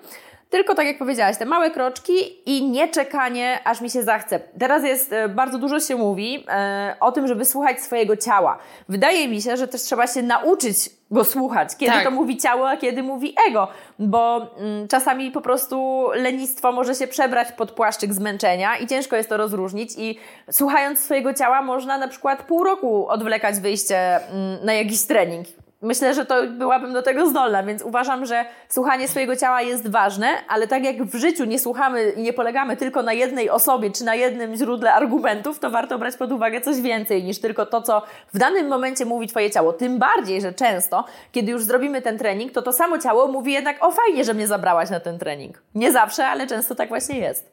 Tylko 0.50 0.74
tak 0.74 0.86
jak 0.86 0.98
powiedziałaś, 0.98 1.36
te 1.36 1.46
małe 1.46 1.70
kroczki 1.70 2.12
i 2.46 2.68
nie 2.68 2.88
czekanie, 2.88 3.60
aż 3.64 3.80
mi 3.80 3.90
się 3.90 4.02
zachce. 4.02 4.40
Teraz 4.58 4.84
jest, 4.84 5.12
e, 5.12 5.28
bardzo 5.28 5.58
dużo 5.58 5.80
się 5.80 5.96
mówi 5.96 6.44
e, 6.48 6.96
o 7.00 7.12
tym, 7.12 7.28
żeby 7.28 7.44
słuchać 7.44 7.80
swojego 7.80 8.16
ciała. 8.16 8.58
Wydaje 8.88 9.28
mi 9.28 9.42
się, 9.42 9.56
że 9.56 9.68
też 9.68 9.82
trzeba 9.82 10.06
się 10.06 10.22
nauczyć 10.22 10.90
go 11.10 11.24
słuchać, 11.24 11.76
kiedy 11.76 11.92
tak. 11.92 12.04
to 12.04 12.10
mówi 12.10 12.36
ciało, 12.36 12.70
a 12.70 12.76
kiedy 12.76 13.02
mówi 13.02 13.34
ego, 13.48 13.68
bo 13.98 14.54
mm, 14.58 14.88
czasami 14.88 15.30
po 15.30 15.40
prostu 15.40 16.06
lenistwo 16.14 16.72
może 16.72 16.94
się 16.94 17.06
przebrać 17.06 17.52
pod 17.52 17.70
płaszczyk 17.72 18.14
zmęczenia 18.14 18.76
i 18.76 18.86
ciężko 18.86 19.16
jest 19.16 19.28
to 19.28 19.36
rozróżnić 19.36 19.90
i 19.98 20.18
słuchając 20.50 21.00
swojego 21.00 21.34
ciała 21.34 21.62
można 21.62 21.98
na 21.98 22.08
przykład 22.08 22.42
pół 22.42 22.64
roku 22.64 23.08
odwlekać 23.08 23.60
wyjście 23.60 24.16
mm, 24.16 24.64
na 24.64 24.72
jakiś 24.72 25.06
trening 25.06 25.46
myślę, 25.82 26.14
że 26.14 26.26
to 26.26 26.46
byłabym 26.46 26.92
do 26.92 27.02
tego 27.02 27.26
zdolna, 27.26 27.62
więc 27.62 27.82
uważam, 27.82 28.26
że 28.26 28.44
słuchanie 28.68 29.08
swojego 29.08 29.36
ciała 29.36 29.62
jest 29.62 29.90
ważne, 29.90 30.28
ale 30.48 30.66
tak 30.66 30.84
jak 30.84 31.04
w 31.04 31.18
życiu 31.18 31.44
nie 31.44 31.58
słuchamy 31.58 32.10
i 32.10 32.22
nie 32.22 32.32
polegamy 32.32 32.76
tylko 32.76 33.02
na 33.02 33.12
jednej 33.12 33.50
osobie 33.50 33.90
czy 33.90 34.04
na 34.04 34.14
jednym 34.14 34.56
źródle 34.56 34.92
argumentów, 34.92 35.58
to 35.58 35.70
warto 35.70 35.98
brać 35.98 36.16
pod 36.16 36.32
uwagę 36.32 36.60
coś 36.60 36.80
więcej 36.80 37.24
niż 37.24 37.38
tylko 37.38 37.66
to, 37.66 37.82
co 37.82 38.02
w 38.34 38.38
danym 38.38 38.68
momencie 38.68 39.04
mówi 39.04 39.26
Twoje 39.26 39.50
ciało. 39.50 39.72
Tym 39.72 39.98
bardziej, 39.98 40.40
że 40.40 40.52
często, 40.52 41.04
kiedy 41.32 41.52
już 41.52 41.64
zrobimy 41.64 42.02
ten 42.02 42.18
trening, 42.18 42.52
to 42.52 42.62
to 42.62 42.72
samo 42.72 42.98
ciało 42.98 43.28
mówi 43.28 43.52
jednak, 43.52 43.84
o 43.84 43.92
fajnie, 43.92 44.24
że 44.24 44.34
mnie 44.34 44.46
zabrałaś 44.46 44.90
na 44.90 45.00
ten 45.00 45.18
trening. 45.18 45.62
Nie 45.74 45.92
zawsze, 45.92 46.26
ale 46.26 46.46
często 46.46 46.74
tak 46.74 46.88
właśnie 46.88 47.18
jest. 47.18 47.52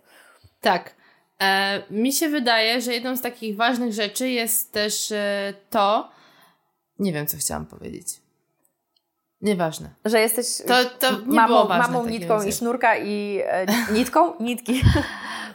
Tak. 0.62 0.96
E, 1.41 1.82
mi 1.89 2.13
się 2.13 2.29
wydaje, 2.29 2.82
że 2.82 2.94
jedną 2.94 3.15
z 3.15 3.22
takich 3.22 3.55
ważnych 3.55 3.94
rzeczy 3.94 4.29
jest 4.29 4.74
też 4.74 5.12
e, 5.12 5.53
to, 5.70 6.14
nie 7.00 7.14
wiem, 7.14 7.28
co 7.28 7.38
chciałam 7.38 7.66
powiedzieć. 7.66 8.08
Nieważne. 9.42 9.90
Że 10.06 10.20
jesteś 10.20 10.48
to, 10.68 10.86
to 11.00 11.12
nie 11.12 11.25
mamą, 11.25 11.48
było 11.48 11.68
ważne 11.68 11.94
mamą 11.94 12.10
nitką 12.10 12.44
i 12.44 12.52
sznurka 12.52 12.98
i 12.98 13.42
e, 13.46 13.66
nitką? 13.94 14.34
Nitki. 14.40 14.82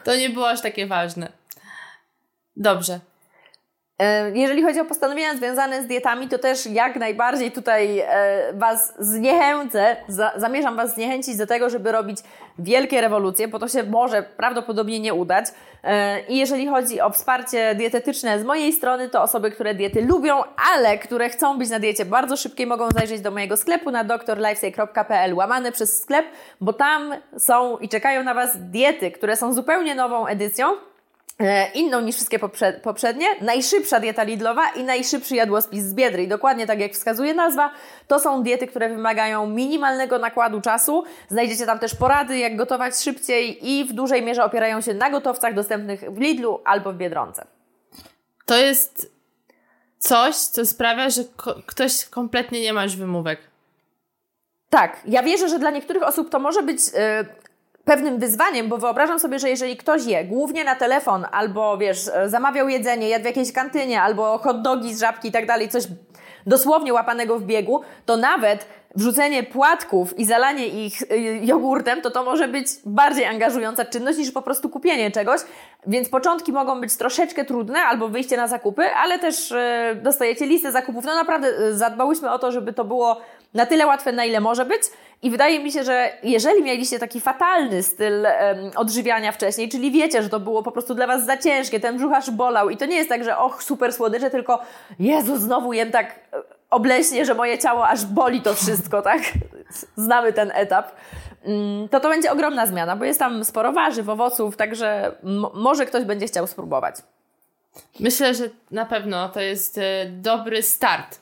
To 0.05 0.17
nie 0.17 0.31
było 0.31 0.49
aż 0.49 0.63
takie 0.63 0.87
ważne. 0.87 1.33
Dobrze. 2.57 3.01
E, 4.01 4.31
jeżeli 4.35 4.63
chodzi 4.63 4.81
o 4.81 4.85
postanowienia 4.85 5.37
związane 5.37 5.83
z 5.83 5.87
dietami, 5.87 6.29
to 6.29 6.39
też 6.39 6.67
jak 6.67 6.97
najbardziej 6.97 7.53
tutaj 7.53 7.99
e, 7.99 8.07
Was 8.53 8.95
zniechęcę, 8.99 9.97
zamierzam 10.37 10.77
Was 10.77 10.95
zniechęcić 10.95 11.37
do 11.37 11.47
tego, 11.47 11.71
żeby 11.71 11.93
robić 11.93 12.19
wielkie 12.59 13.01
rewolucje, 13.01 13.49
bo 13.49 13.59
to 13.59 13.69
się 13.69 13.83
może 13.83 14.23
prawdopodobnie 14.23 15.01
nie 15.01 15.15
udać. 15.15 15.47
E, 15.85 16.21
I 16.21 16.37
jeżeli 16.37 16.67
chodzi 16.67 17.01
o 17.01 17.11
wsparcie 17.11 17.75
dietetyczne 17.75 18.41
z 18.41 18.45
mojej 18.45 18.73
strony, 18.73 19.09
to 19.09 19.23
osoby, 19.23 19.51
które 19.51 19.75
diety 19.75 20.03
lubią, 20.03 20.43
ale 20.75 20.99
które 20.99 21.29
chcą 21.29 21.59
być 21.59 21.71
na 21.71 21.79
diecie 21.79 22.05
bardzo 22.05 22.37
szybkiej, 22.37 22.67
mogą 22.67 22.89
zajrzeć 22.91 23.21
do 23.21 23.31
mojego 23.31 23.57
sklepu 23.57 23.91
na 23.91 24.05
drlifestyle.pl 24.05 25.35
łamane 25.35 25.73
przez 25.73 26.03
sklep, 26.03 26.27
bo 26.61 26.73
tam 26.73 27.15
są 27.39 27.79
i 27.79 27.89
czekają 27.89 28.25
na 28.25 28.35
Was 28.35 28.51
diety, 28.57 29.11
które 29.11 29.37
są 29.37 29.53
zupełnie 29.53 29.95
nową 29.95 30.27
edycją 30.27 30.90
inną 31.75 32.01
niż 32.01 32.17
wszystkie 32.17 32.39
poprzednie, 32.83 33.27
najszybsza 33.41 34.01
dieta 34.01 34.23
Lidlowa 34.23 34.69
i 34.69 34.85
najszybszy 34.85 35.35
jadłospis 35.35 35.85
z 35.85 35.95
Biedry. 35.95 36.23
I 36.23 36.29
dokładnie 36.29 36.67
tak 36.67 36.81
jak 36.81 36.93
wskazuje 36.93 37.35
nazwa, 37.35 37.71
to 38.09 38.21
są 38.21 38.43
diety, 38.43 38.67
które 38.67 38.89
wymagają 38.89 39.47
minimalnego 39.47 40.19
nakładu 40.19 40.61
czasu. 40.61 41.05
Znajdziecie 41.29 41.67
tam 41.67 41.79
też 41.79 41.95
porady, 41.95 42.39
jak 42.39 42.57
gotować 42.57 42.97
szybciej 42.97 43.71
i 43.71 43.85
w 43.85 43.93
dużej 43.93 44.23
mierze 44.23 44.45
opierają 44.45 44.81
się 44.81 44.95
na 44.95 45.11
gotowcach 45.11 45.55
dostępnych 45.55 46.01
w 46.01 46.19
Lidlu 46.19 46.61
albo 46.65 46.93
w 46.93 46.97
Biedronce. 46.97 47.47
To 48.47 48.57
jest 48.57 49.13
coś, 49.99 50.37
co 50.37 50.67
sprawia, 50.67 51.11
że 51.11 51.25
ko 51.37 51.55
ktoś 51.67 52.05
kompletnie 52.05 52.61
nie 52.61 52.73
ma 52.73 52.85
już 52.85 52.97
wymówek. 52.97 53.41
Tak, 54.71 55.01
ja 55.05 55.23
wierzę, 55.23 55.49
że 55.49 55.59
dla 55.59 55.71
niektórych 55.71 56.03
osób 56.03 56.31
to 56.31 56.39
może 56.39 56.63
być... 56.63 56.81
Pewnym 57.91 58.19
wyzwaniem, 58.19 58.69
bo 58.69 58.79
wyobrażam 58.79 59.19
sobie, 59.19 59.39
że 59.39 59.51
jeżeli 59.51 59.77
ktoś 59.77 60.05
je 60.05 60.25
głównie 60.25 60.65
na 60.65 60.75
telefon, 60.75 61.27
albo 61.33 61.79
wiesz, 61.79 62.11
zamawiał 62.27 62.69
jedzenie, 62.69 63.09
jadł 63.09 63.23
w 63.23 63.27
jakiejś 63.27 63.53
kantynie, 63.53 64.03
albo 64.03 64.39
hot 64.39 64.63
dogi 64.63 64.95
z 64.95 65.01
żabki 65.01 65.29
i 65.29 65.33
tak 65.33 65.47
dalej, 65.47 65.69
coś 65.69 65.85
dosłownie 66.47 66.93
łapanego 66.93 67.39
w 67.39 67.43
biegu, 67.43 67.81
to 68.07 68.17
nawet 68.17 68.67
wrzucenie 68.95 69.43
płatków 69.43 70.19
i 70.19 70.25
zalanie 70.25 70.67
ich 70.67 71.03
y, 71.03 71.41
jogurtem, 71.43 72.03
to 72.03 72.11
to 72.11 72.25
może 72.25 72.49
być 72.49 72.67
bardziej 72.87 73.25
angażująca 73.25 73.85
czynność 73.85 74.19
niż 74.19 74.31
po 74.31 74.43
prostu 74.43 74.69
kupienie 74.69 75.11
czegoś. 75.11 75.41
Więc 75.87 76.09
początki 76.09 76.53
mogą 76.53 76.81
być 76.81 76.97
troszeczkę 76.97 77.45
trudne, 77.45 77.79
albo 77.81 78.09
wyjście 78.09 78.37
na 78.37 78.49
zakupy, 78.49 78.83
ale 78.95 79.19
też 79.19 79.51
y, 79.51 79.57
dostajecie 80.03 80.47
listę 80.47 80.73
zakupów. 80.73 81.05
No 81.05 81.15
naprawdę 81.15 81.75
zadbałyśmy 81.75 82.31
o 82.31 82.39
to, 82.39 82.53
żeby 82.53 82.73
to 82.73 82.85
było 82.85 83.21
na 83.55 83.67
tyle 83.67 83.87
łatwe, 83.87 84.13
na 84.13 84.25
ile 84.25 84.41
może 84.41 84.65
być. 84.65 84.83
I 85.23 85.31
wydaje 85.31 85.61
mi 85.61 85.73
się, 85.73 85.85
że 85.85 86.13
jeżeli 86.23 86.63
mieliście 86.63 86.99
taki 86.99 87.21
fatalny 87.21 87.83
styl 87.83 88.13
um, 88.13 88.71
odżywiania 88.77 89.33
wcześniej, 89.33 89.69
czyli 89.69 89.91
wiecie, 89.91 90.23
że 90.23 90.29
to 90.29 90.41
było 90.41 90.63
po 90.63 90.73
prostu 90.73 90.95
dla 90.95 91.07
Was 91.07 91.27
za 91.27 91.37
ciężkie, 91.37 91.81
ten 91.81 91.97
brzuch 91.97 92.13
aż 92.13 92.31
bolał 92.31 92.71
i 92.71 92.77
to 92.77 92.87
nie 92.87 92.97
jest 92.97 93.09
tak, 93.09 93.25
że 93.25 93.39
och, 93.39 93.63
super 93.63 93.93
słodycze, 93.93 94.31
tylko 94.31 94.63
Jezu, 94.99 95.37
znowu 95.37 95.73
jem 95.73 95.91
tak 95.91 96.21
obleśnie, 96.71 97.25
że 97.25 97.35
moje 97.35 97.59
ciało 97.59 97.89
aż 97.89 98.05
boli 98.05 98.43
to 98.43 98.55
wszystko, 98.55 99.03
tak? 99.13 99.23
Znamy 99.97 100.33
ten 100.33 100.53
etap. 100.55 100.93
Mm, 101.45 101.89
to 101.89 102.01
to 102.01 102.09
będzie 102.09 102.33
ogromna 102.33 102.67
zmiana, 102.67 102.97
bo 102.97 103.05
jest 103.05 103.19
tam 103.19 103.45
sporo 103.45 103.73
warzyw, 103.73 104.09
owoców, 104.09 104.57
także 104.57 105.13
może 105.55 105.87
ktoś 105.87 106.05
będzie 106.05 106.27
chciał 106.27 106.47
spróbować. 106.47 106.97
Myślę, 108.01 108.35
że 108.35 108.45
na 108.71 108.87
pewno 108.87 109.29
to 109.29 109.41
jest 109.41 109.79
e, 109.79 110.07
dobry 110.07 110.63
start. 110.63 111.19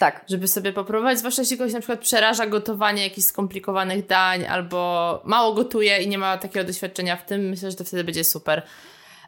Tak. 0.00 0.24
Żeby 0.28 0.48
sobie 0.48 0.72
popróbować, 0.72 1.18
zwłaszcza 1.18 1.42
jeśli 1.42 1.58
kogoś 1.58 1.72
na 1.72 1.80
przykład 1.80 2.00
przeraża 2.00 2.46
gotowanie 2.46 3.02
jakichś 3.02 3.26
skomplikowanych 3.26 4.06
dań 4.06 4.46
albo 4.46 5.22
mało 5.24 5.54
gotuje 5.54 6.02
i 6.02 6.08
nie 6.08 6.18
ma 6.18 6.38
takiego 6.38 6.66
doświadczenia 6.66 7.16
w 7.16 7.24
tym, 7.24 7.48
myślę, 7.48 7.70
że 7.70 7.76
to 7.76 7.84
wtedy 7.84 8.04
będzie 8.04 8.24
super. 8.24 8.62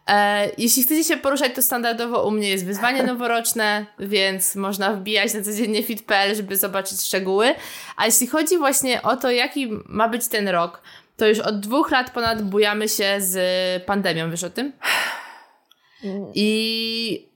E, 0.08 0.48
jeśli 0.58 0.82
chcecie 0.82 1.04
się 1.04 1.16
poruszać, 1.16 1.54
to 1.54 1.62
standardowo 1.62 2.26
u 2.26 2.30
mnie 2.30 2.48
jest 2.48 2.66
wyzwanie 2.66 3.02
noworoczne, 3.12 3.86
więc 3.98 4.56
można 4.56 4.92
wbijać 4.92 5.34
na 5.34 5.42
codziennie 5.42 5.82
fit.pl, 5.82 6.34
żeby 6.36 6.56
zobaczyć 6.56 7.00
szczegóły. 7.00 7.54
A 7.96 8.06
jeśli 8.06 8.26
chodzi 8.26 8.58
właśnie 8.58 9.02
o 9.02 9.16
to, 9.16 9.30
jaki 9.30 9.68
ma 9.86 10.08
być 10.08 10.28
ten 10.28 10.48
rok, 10.48 10.82
to 11.16 11.26
już 11.26 11.38
od 11.38 11.60
dwóch 11.60 11.90
lat 11.90 12.10
ponad 12.10 12.42
bujamy 12.42 12.88
się 12.88 13.16
z 13.18 13.36
pandemią, 13.84 14.30
wiesz 14.30 14.44
o 14.44 14.50
tym? 14.50 14.72
I 16.34 17.31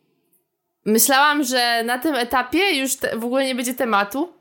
myślałam, 0.87 1.45
że 1.45 1.83
na 1.85 1.99
tym 1.99 2.15
etapie 2.15 2.79
już 2.79 2.97
te, 2.97 3.19
w 3.19 3.25
ogóle 3.25 3.45
nie 3.45 3.55
będzie 3.55 3.75
tematu, 3.75 4.33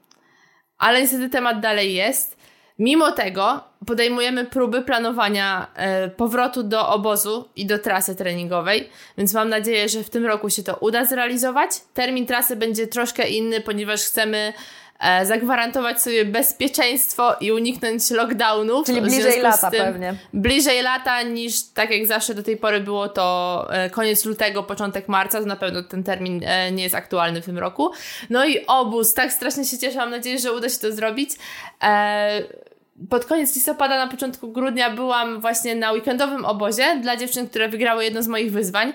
ale 0.78 1.02
niestety 1.02 1.30
temat 1.30 1.60
dalej 1.60 1.94
jest. 1.94 2.38
Mimo 2.80 3.12
tego 3.12 3.64
podejmujemy 3.88 4.46
próby 4.46 4.82
planowania 4.82 5.68
e, 5.76 6.10
powrotu 6.10 6.64
do 6.64 6.90
obozu 6.90 7.50
i 7.56 7.66
do 7.66 7.80
trasy 7.80 8.16
treningowej, 8.16 8.90
więc 9.18 9.34
mam 9.34 9.50
nadzieję, 9.50 9.90
że 9.90 10.04
w 10.04 10.10
tym 10.10 10.26
roku 10.26 10.50
się 10.50 10.64
to 10.64 10.76
uda 10.76 11.06
zrealizować. 11.06 11.70
Termin 11.94 12.26
trasy 12.26 12.56
będzie 12.56 12.88
troszkę 12.88 13.28
inny, 13.28 13.62
ponieważ 13.62 14.02
chcemy 14.02 14.54
zagwarantować 15.26 16.02
sobie 16.02 16.26
bezpieczeństwo 16.26 17.36
i 17.42 17.52
uniknąć 17.52 18.12
lockdownów. 18.12 18.86
Czyli 18.86 19.02
bliżej 19.02 19.42
lata 19.42 19.72
pewnie. 19.72 20.16
Bliżej 20.34 20.82
lata 20.82 21.22
niż 21.22 21.64
tak 21.74 21.92
jak 21.92 22.08
zawsze 22.08 22.36
do 22.36 22.44
tej 22.44 22.58
pory 22.58 22.80
było 22.80 23.10
to 23.10 23.68
e, 23.72 23.90
koniec 23.90 24.26
lutego, 24.26 24.64
początek 24.64 25.08
marca, 25.08 25.40
to 25.40 25.46
na 25.46 25.56
pewno 25.56 25.84
ten 25.84 26.04
termin 26.04 26.42
e, 26.46 26.72
nie 26.72 26.84
jest 26.84 26.96
aktualny 26.96 27.42
w 27.42 27.46
tym 27.46 27.58
roku. 27.58 27.92
No 28.30 28.46
i 28.46 28.66
obóz, 28.66 29.14
tak 29.14 29.34
strasznie 29.34 29.66
się 29.66 29.78
cieszę, 29.78 29.98
mam 29.98 30.10
nadzieję, 30.10 30.40
że 30.40 30.54
uda 30.54 30.70
się 30.70 30.80
to 30.80 30.92
zrobić. 30.92 31.30
E, 31.84 32.42
pod 33.10 33.26
koniec 33.26 33.56
listopada, 33.56 33.98
na 33.98 34.12
początku 34.12 34.52
grudnia 34.52 34.90
byłam 34.90 35.42
właśnie 35.42 35.76
na 35.76 35.92
weekendowym 35.92 36.46
obozie 36.46 37.00
dla 37.02 37.18
dziewczyn, 37.18 37.50
które 37.50 37.70
wygrały 37.70 38.04
jedno 38.04 38.24
z 38.24 38.28
moich 38.28 38.52
wyzwań. 38.52 38.94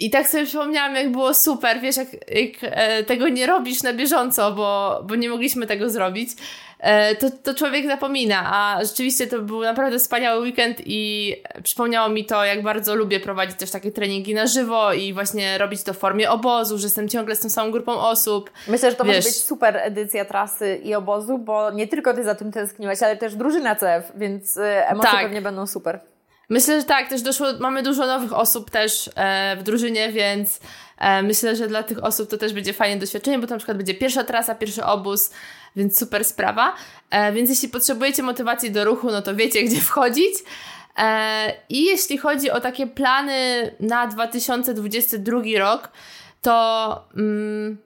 I 0.00 0.10
tak 0.10 0.28
sobie 0.28 0.46
przypomniałam, 0.46 0.94
jak 0.94 1.12
było 1.12 1.34
super, 1.34 1.80
wiesz, 1.80 1.96
jak, 1.96 2.08
jak 2.12 2.50
e, 2.62 3.04
tego 3.04 3.28
nie 3.28 3.46
robisz 3.46 3.82
na 3.82 3.92
bieżąco, 3.92 4.52
bo, 4.52 5.00
bo 5.04 5.14
nie 5.14 5.28
mogliśmy 5.28 5.66
tego 5.66 5.90
zrobić. 5.90 6.30
E, 6.78 7.14
to, 7.16 7.30
to 7.42 7.54
człowiek 7.54 7.86
zapomina, 7.86 8.50
a 8.54 8.84
rzeczywiście 8.84 9.26
to 9.26 9.38
był 9.38 9.62
naprawdę 9.62 9.98
wspaniały 9.98 10.40
weekend 10.40 10.82
i 10.86 11.34
przypomniało 11.62 12.08
mi 12.08 12.24
to, 12.24 12.44
jak 12.44 12.62
bardzo 12.62 12.94
lubię 12.94 13.20
prowadzić 13.20 13.56
też 13.56 13.70
takie 13.70 13.92
treningi 13.92 14.34
na 14.34 14.46
żywo 14.46 14.92
i 14.92 15.12
właśnie 15.12 15.58
robić 15.58 15.82
to 15.82 15.94
w 15.94 15.98
formie 15.98 16.30
obozu, 16.30 16.78
że 16.78 16.86
jestem 16.86 17.08
ciągle 17.08 17.36
z 17.36 17.40
tą 17.40 17.50
samą 17.50 17.70
grupą 17.70 17.92
osób. 17.92 18.50
Myślę, 18.68 18.90
że 18.90 18.96
to 18.96 19.04
Wiesz, 19.04 19.16
może 19.16 19.28
być 19.28 19.36
super 19.36 19.76
edycja 19.76 20.24
trasy 20.24 20.80
i 20.84 20.94
obozu, 20.94 21.38
bo 21.38 21.70
nie 21.70 21.88
tylko 21.88 22.14
Ty 22.14 22.24
za 22.24 22.34
tym 22.34 22.52
tęskniłaś, 22.52 23.02
ale 23.02 23.16
też 23.16 23.34
drużyna 23.34 23.76
CF, 23.76 24.12
więc 24.14 24.56
e, 24.56 24.88
emocje 24.88 25.10
tak. 25.10 25.22
pewnie 25.22 25.42
będą 25.42 25.66
super. 25.66 26.00
Myślę, 26.50 26.80
że 26.80 26.86
tak, 26.86 27.08
też 27.08 27.22
doszło, 27.22 27.46
mamy 27.60 27.82
dużo 27.82 28.06
nowych 28.06 28.32
osób 28.32 28.70
też 28.70 29.10
e, 29.14 29.56
w 29.56 29.62
drużynie, 29.62 30.12
więc 30.12 30.60
e, 30.98 31.22
myślę, 31.22 31.56
że 31.56 31.68
dla 31.68 31.82
tych 31.82 32.04
osób 32.04 32.30
to 32.30 32.38
też 32.38 32.52
będzie 32.52 32.72
fajne 32.72 33.00
doświadczenie, 33.00 33.38
bo 33.38 33.46
to 33.46 33.54
na 33.54 33.58
przykład 33.58 33.76
będzie 33.76 33.94
pierwsza 33.94 34.24
trasa, 34.24 34.54
pierwszy 34.54 34.84
obóz, 34.84 35.30
więc 35.76 35.98
super 35.98 36.24
sprawa. 36.24 36.74
E, 37.10 37.32
więc 37.32 37.50
jeśli 37.50 37.68
potrzebujecie 37.68 38.22
motywacji 38.22 38.70
do 38.70 38.84
ruchu, 38.84 39.10
no 39.10 39.22
to 39.22 39.36
wiecie, 39.36 39.62
gdzie 39.66 39.80
wchodzić. 39.80 40.34
E, 40.98 41.52
I 41.68 41.84
jeśli 41.84 42.18
chodzi 42.18 42.50
o 42.50 42.60
takie 42.60 42.86
plany 42.86 43.70
na 43.80 44.06
2022 44.06 45.40
rok, 45.58 45.88
to 46.42 47.04
mm, 47.16 47.78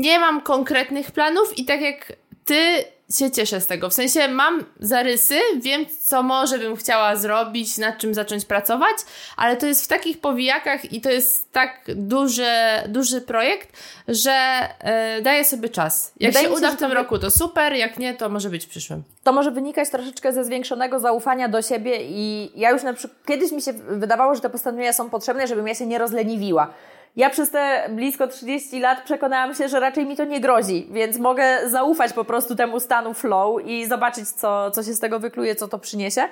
nie 0.00 0.18
mam 0.18 0.40
konkretnych 0.40 1.12
planów 1.12 1.58
i 1.58 1.64
tak 1.64 1.80
jak 1.80 2.12
ty 2.44 2.84
się 3.12 3.30
cieszę 3.30 3.60
z 3.60 3.66
tego. 3.66 3.90
W 3.90 3.94
sensie 3.94 4.28
mam 4.28 4.64
zarysy, 4.80 5.38
wiem, 5.56 5.86
co 6.00 6.22
może 6.22 6.58
bym 6.58 6.76
chciała 6.76 7.16
zrobić, 7.16 7.78
nad 7.78 7.98
czym 7.98 8.14
zacząć 8.14 8.44
pracować, 8.44 8.96
ale 9.36 9.56
to 9.56 9.66
jest 9.66 9.84
w 9.84 9.88
takich 9.88 10.20
powijakach 10.20 10.92
i 10.92 11.00
to 11.00 11.10
jest 11.10 11.52
tak 11.52 11.80
duży, 11.96 12.52
duży 12.88 13.20
projekt, 13.20 13.68
że 14.08 14.68
yy, 15.16 15.22
daję 15.22 15.44
sobie 15.44 15.68
czas. 15.68 16.12
Jak 16.20 16.32
Wydaje 16.32 16.46
się 16.46 16.54
uda 16.54 16.70
w 16.70 16.76
tym 16.76 16.92
roku, 16.92 17.18
to 17.18 17.30
super, 17.30 17.72
jak 17.72 17.98
nie, 17.98 18.14
to 18.14 18.28
może 18.28 18.50
być 18.50 18.66
w 18.66 18.68
przyszłym. 18.68 19.02
To 19.22 19.32
może 19.32 19.50
wynikać 19.50 19.90
troszeczkę 19.90 20.32
ze 20.32 20.44
zwiększonego 20.44 21.00
zaufania 21.00 21.48
do 21.48 21.62
siebie 21.62 21.98
i 22.02 22.50
ja 22.60 22.70
już 22.70 22.82
na 22.82 22.92
przykład, 22.92 23.18
kiedyś 23.26 23.52
mi 23.52 23.62
się 23.62 23.72
wydawało, 23.72 24.34
że 24.34 24.40
te 24.40 24.50
postanowienia 24.50 24.92
są 24.92 25.10
potrzebne, 25.10 25.46
żebym 25.46 25.68
ja 25.68 25.74
się 25.74 25.86
nie 25.86 25.98
rozleniwiła. 25.98 26.74
Ja 27.16 27.30
przez 27.30 27.50
te 27.50 27.88
blisko 27.90 28.26
30 28.26 28.80
lat 28.80 29.02
przekonałam 29.04 29.54
się, 29.54 29.68
że 29.68 29.80
raczej 29.80 30.06
mi 30.06 30.16
to 30.16 30.24
nie 30.24 30.40
grozi, 30.40 30.88
więc 30.90 31.18
mogę 31.18 31.70
zaufać 31.70 32.12
po 32.12 32.24
prostu 32.24 32.56
temu 32.56 32.80
stanu 32.80 33.14
flow 33.14 33.64
i 33.64 33.86
zobaczyć, 33.86 34.28
co, 34.28 34.70
co 34.70 34.82
się 34.82 34.92
z 34.92 35.00
tego 35.00 35.20
wykluje, 35.20 35.56
co 35.56 35.68
to 35.68 35.78
przyniesie. 35.78 36.28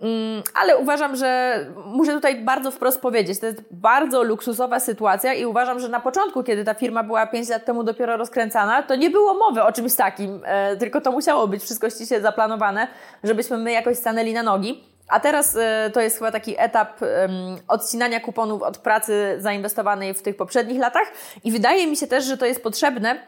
Mm, 0.00 0.42
ale 0.54 0.78
uważam, 0.78 1.16
że 1.16 1.58
muszę 1.86 2.12
tutaj 2.12 2.44
bardzo 2.44 2.70
wprost 2.70 3.00
powiedzieć, 3.00 3.40
to 3.40 3.46
jest 3.46 3.62
bardzo 3.70 4.22
luksusowa 4.22 4.80
sytuacja 4.80 5.34
i 5.34 5.44
uważam, 5.44 5.80
że 5.80 5.88
na 5.88 6.00
początku, 6.00 6.42
kiedy 6.42 6.64
ta 6.64 6.74
firma 6.74 7.02
była 7.02 7.26
5 7.26 7.48
lat 7.48 7.64
temu 7.64 7.84
dopiero 7.84 8.16
rozkręcana, 8.16 8.82
to 8.82 8.94
nie 8.96 9.10
było 9.10 9.34
mowy 9.34 9.62
o 9.62 9.72
czymś 9.72 9.94
takim, 9.94 10.40
e, 10.44 10.76
tylko 10.76 11.00
to 11.00 11.12
musiało 11.12 11.48
być 11.48 11.62
wszystko 11.62 11.90
ściśle 11.90 12.20
zaplanowane, 12.20 12.88
żebyśmy 13.24 13.58
my 13.58 13.72
jakoś 13.72 13.96
stanęli 13.96 14.32
na 14.32 14.42
nogi. 14.42 14.91
A 15.12 15.20
teraz 15.20 15.54
y, 15.54 15.90
to 15.92 16.00
jest 16.00 16.18
chyba 16.18 16.32
taki 16.32 16.54
etap 16.58 17.00
odcinania 17.68 18.20
kuponów 18.20 18.62
od 18.62 18.78
pracy 18.78 19.36
zainwestowanej 19.38 20.14
w 20.14 20.22
tych 20.22 20.36
poprzednich 20.36 20.78
latach 20.78 21.12
i 21.44 21.52
wydaje 21.52 21.86
mi 21.86 21.96
się 21.96 22.06
też, 22.06 22.24
że 22.24 22.36
to 22.36 22.46
jest 22.46 22.62
potrzebne, 22.62 23.20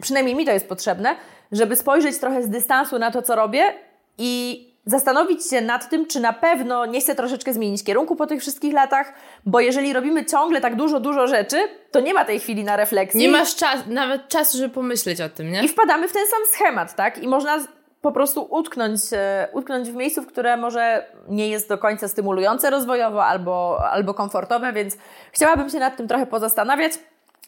przynajmniej 0.00 0.36
mi 0.36 0.46
to 0.46 0.52
jest 0.52 0.68
potrzebne, 0.68 1.16
żeby 1.52 1.76
spojrzeć 1.76 2.18
trochę 2.18 2.42
z 2.42 2.48
dystansu 2.48 2.98
na 2.98 3.10
to, 3.10 3.22
co 3.22 3.36
robię 3.36 3.72
i 4.18 4.64
zastanowić 4.86 5.50
się 5.50 5.60
nad 5.60 5.90
tym, 5.90 6.06
czy 6.06 6.20
na 6.20 6.32
pewno 6.32 6.86
nie 6.86 7.00
chcę 7.00 7.14
troszeczkę 7.14 7.54
zmienić 7.54 7.84
kierunku 7.84 8.16
po 8.16 8.26
tych 8.26 8.40
wszystkich 8.40 8.74
latach, 8.74 9.12
bo 9.46 9.60
jeżeli 9.60 9.92
robimy 9.92 10.24
ciągle 10.24 10.60
tak 10.60 10.76
dużo, 10.76 11.00
dużo 11.00 11.26
rzeczy, 11.26 11.68
to 11.90 12.00
nie 12.00 12.14
ma 12.14 12.24
tej 12.24 12.40
chwili 12.40 12.64
na 12.64 12.76
refleksję. 12.76 13.20
Nie 13.20 13.28
masz 13.28 13.56
czas, 13.56 13.80
nawet 13.86 14.28
czasu, 14.28 14.58
żeby 14.58 14.74
pomyśleć 14.74 15.20
o 15.20 15.28
tym, 15.28 15.52
nie? 15.52 15.64
I 15.64 15.68
wpadamy 15.68 16.08
w 16.08 16.12
ten 16.12 16.26
sam 16.26 16.40
schemat, 16.52 16.94
tak? 16.94 17.22
I 17.22 17.28
można 17.28 17.58
po 18.02 18.12
prostu 18.12 18.46
utknąć, 18.50 19.00
e, 19.12 19.48
utknąć 19.52 19.90
w 19.90 19.94
miejscu, 19.94 20.22
w 20.22 20.26
które 20.26 20.56
może 20.56 21.06
nie 21.28 21.48
jest 21.48 21.68
do 21.68 21.78
końca 21.78 22.08
stymulujące 22.08 22.70
rozwojowo 22.70 23.24
albo, 23.24 23.78
albo 23.90 24.14
komfortowe, 24.14 24.72
więc 24.72 24.96
chciałabym 25.32 25.70
się 25.70 25.78
nad 25.78 25.96
tym 25.96 26.08
trochę 26.08 26.26
pozastanawiać. 26.26 26.92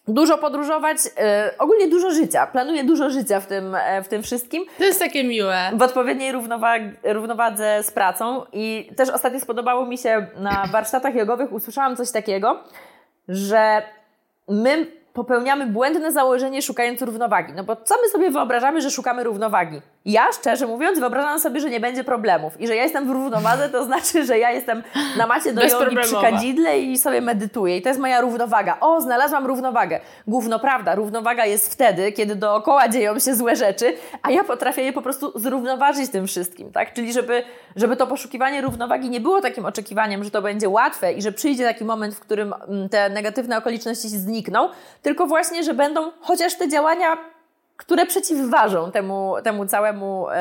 Dużo 0.08 0.38
podróżować, 0.38 0.96
yy, 1.04 1.12
ogólnie 1.58 1.88
dużo 1.88 2.10
życia. 2.10 2.46
Planuję 2.46 2.84
dużo 2.84 3.10
życia 3.10 3.40
w 3.40 3.46
tym, 3.46 3.76
w 4.04 4.08
tym 4.08 4.22
wszystkim. 4.22 4.64
To 4.78 4.84
jest 4.84 4.98
takie 4.98 5.24
miłe. 5.24 5.70
W 5.74 5.82
odpowiedniej 5.82 6.32
równowag- 6.32 6.92
równowadze 7.04 7.82
z 7.82 7.90
pracą. 7.90 8.44
I 8.52 8.90
też 8.96 9.08
ostatnio 9.08 9.40
spodobało 9.40 9.86
mi 9.86 9.98
się 9.98 10.26
na 10.36 10.66
warsztatach 10.72 11.14
jogowych, 11.14 11.52
usłyszałam 11.52 11.96
coś 11.96 12.12
takiego, 12.12 12.64
że 13.28 13.82
my 14.48 14.86
popełniamy 15.12 15.66
błędne 15.66 16.12
założenie 16.12 16.62
szukając 16.62 17.02
równowagi. 17.02 17.52
No 17.56 17.64
bo 17.64 17.76
co 17.76 17.94
my 18.02 18.08
sobie 18.08 18.30
wyobrażamy, 18.30 18.80
że 18.80 18.90
szukamy 18.90 19.24
równowagi? 19.24 19.80
Ja, 20.04 20.32
szczerze 20.32 20.66
mówiąc, 20.66 20.98
wyobrażam 20.98 21.40
sobie, 21.40 21.60
że 21.60 21.70
nie 21.70 21.80
będzie 21.80 22.04
problemów. 22.04 22.60
I 22.60 22.66
że 22.66 22.76
ja 22.76 22.82
jestem 22.82 23.06
w 23.06 23.10
równowadze, 23.10 23.68
to 23.68 23.84
znaczy, 23.84 24.24
że 24.24 24.38
ja 24.38 24.50
jestem 24.50 24.82
na 25.16 25.26
macie 25.26 25.52
do 25.52 25.62
jogi 25.62 25.96
przy 25.96 26.14
kadzidle 26.20 26.80
i 26.80 26.98
sobie 26.98 27.20
medytuję. 27.20 27.76
I 27.76 27.82
to 27.82 27.88
jest 27.88 28.00
moja 28.00 28.20
równowaga. 28.20 28.76
O, 28.80 29.00
znalazłam 29.00 29.46
równowagę. 29.46 30.00
Gówno 30.26 30.58
prawda, 30.58 30.94
równowaga 30.94 31.46
jest 31.46 31.72
wtedy, 31.72 32.12
kiedy 32.12 32.36
dookoła 32.36 32.88
dzieją 32.88 33.18
się 33.18 33.34
złe 33.34 33.56
rzeczy, 33.56 33.96
a 34.22 34.30
ja 34.30 34.44
potrafię 34.44 34.82
je 34.82 34.92
po 34.92 35.02
prostu 35.02 35.38
zrównoważyć 35.38 36.10
tym 36.10 36.26
wszystkim, 36.26 36.72
tak? 36.72 36.92
Czyli 36.92 37.12
żeby, 37.12 37.42
żeby 37.76 37.96
to 37.96 38.06
poszukiwanie 38.06 38.60
równowagi 38.60 39.10
nie 39.10 39.20
było 39.20 39.40
takim 39.40 39.64
oczekiwaniem, 39.64 40.24
że 40.24 40.30
to 40.30 40.42
będzie 40.42 40.68
łatwe 40.68 41.12
i 41.12 41.22
że 41.22 41.32
przyjdzie 41.32 41.64
taki 41.64 41.84
moment, 41.84 42.14
w 42.14 42.20
którym 42.20 42.54
mm, 42.68 42.88
te 42.88 43.10
negatywne 43.10 43.58
okoliczności 43.58 44.08
znikną, 44.08 44.68
tylko 45.10 45.26
właśnie, 45.26 45.64
że 45.64 45.74
będą 45.74 46.12
chociaż 46.20 46.54
te 46.54 46.68
działania 46.68 47.16
które 47.76 48.06
przeciwważą 48.06 48.92
temu, 48.92 49.34
temu 49.44 49.66
całemu 49.66 50.28
e, 50.28 50.34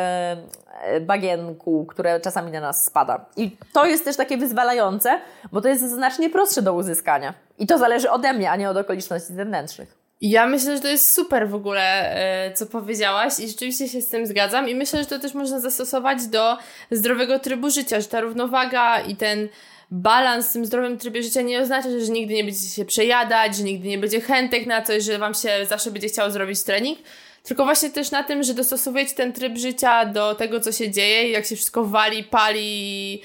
e, 0.81 1.01
bagienku, 1.01 1.85
które 1.85 2.19
czasami 2.19 2.51
na 2.51 2.61
nas 2.61 2.85
spada. 2.85 3.25
I 3.37 3.57
to 3.73 3.85
jest 3.85 4.05
też 4.05 4.15
takie 4.15 4.37
wyzwalające, 4.37 5.19
bo 5.51 5.61
to 5.61 5.67
jest 5.67 5.89
znacznie 5.89 6.29
prostsze 6.29 6.61
do 6.61 6.73
uzyskania. 6.73 7.33
I 7.59 7.67
to 7.67 7.77
zależy 7.77 8.11
ode 8.11 8.33
mnie, 8.33 8.51
a 8.51 8.55
nie 8.55 8.69
od 8.69 8.77
okoliczności 8.77 9.33
zewnętrznych. 9.33 9.97
Ja 10.21 10.47
myślę, 10.47 10.75
że 10.75 10.81
to 10.81 10.87
jest 10.87 11.13
super 11.13 11.49
w 11.49 11.55
ogóle, 11.55 12.15
e, 12.15 12.53
co 12.53 12.65
powiedziałaś 12.65 13.39
i 13.39 13.47
rzeczywiście 13.47 13.87
się 13.87 14.01
z 14.01 14.09
tym 14.09 14.25
zgadzam 14.25 14.69
i 14.69 14.75
myślę, 14.75 14.99
że 14.99 15.05
to 15.05 15.19
też 15.19 15.33
można 15.33 15.59
zastosować 15.59 16.27
do 16.27 16.57
zdrowego 16.91 17.39
trybu 17.39 17.69
życia, 17.69 18.01
że 18.01 18.07
ta 18.07 18.21
równowaga 18.21 18.99
i 18.99 19.15
ten 19.15 19.49
balans 19.91 20.49
w 20.49 20.53
tym 20.53 20.65
zdrowym 20.65 20.97
trybie 20.97 21.23
życia 21.23 21.41
nie 21.41 21.61
oznacza, 21.61 21.89
że 21.89 22.11
nigdy 22.11 22.33
nie 22.33 22.43
będziecie 22.43 22.69
się 22.75 22.85
przejadać, 22.85 23.57
że 23.57 23.63
nigdy 23.63 23.87
nie 23.87 23.97
będzie 23.97 24.21
chętek 24.21 24.65
na 24.65 24.81
coś, 24.81 25.03
że 25.03 25.17
wam 25.17 25.33
się 25.33 25.49
zawsze 25.69 25.91
będzie 25.91 26.07
chciało 26.07 26.31
zrobić 26.31 26.63
trening, 26.63 26.99
tylko 27.43 27.65
właśnie 27.65 27.89
też 27.89 28.11
na 28.11 28.23
tym, 28.23 28.43
że 28.43 28.53
dostosowujecie 28.53 29.15
ten 29.15 29.33
tryb 29.33 29.57
życia 29.57 30.05
do 30.05 30.35
tego, 30.35 30.59
co 30.59 30.71
się 30.71 30.91
dzieje, 30.91 31.29
jak 31.29 31.45
się 31.45 31.55
wszystko 31.55 31.83
wali, 31.83 32.23
pali 32.23 33.21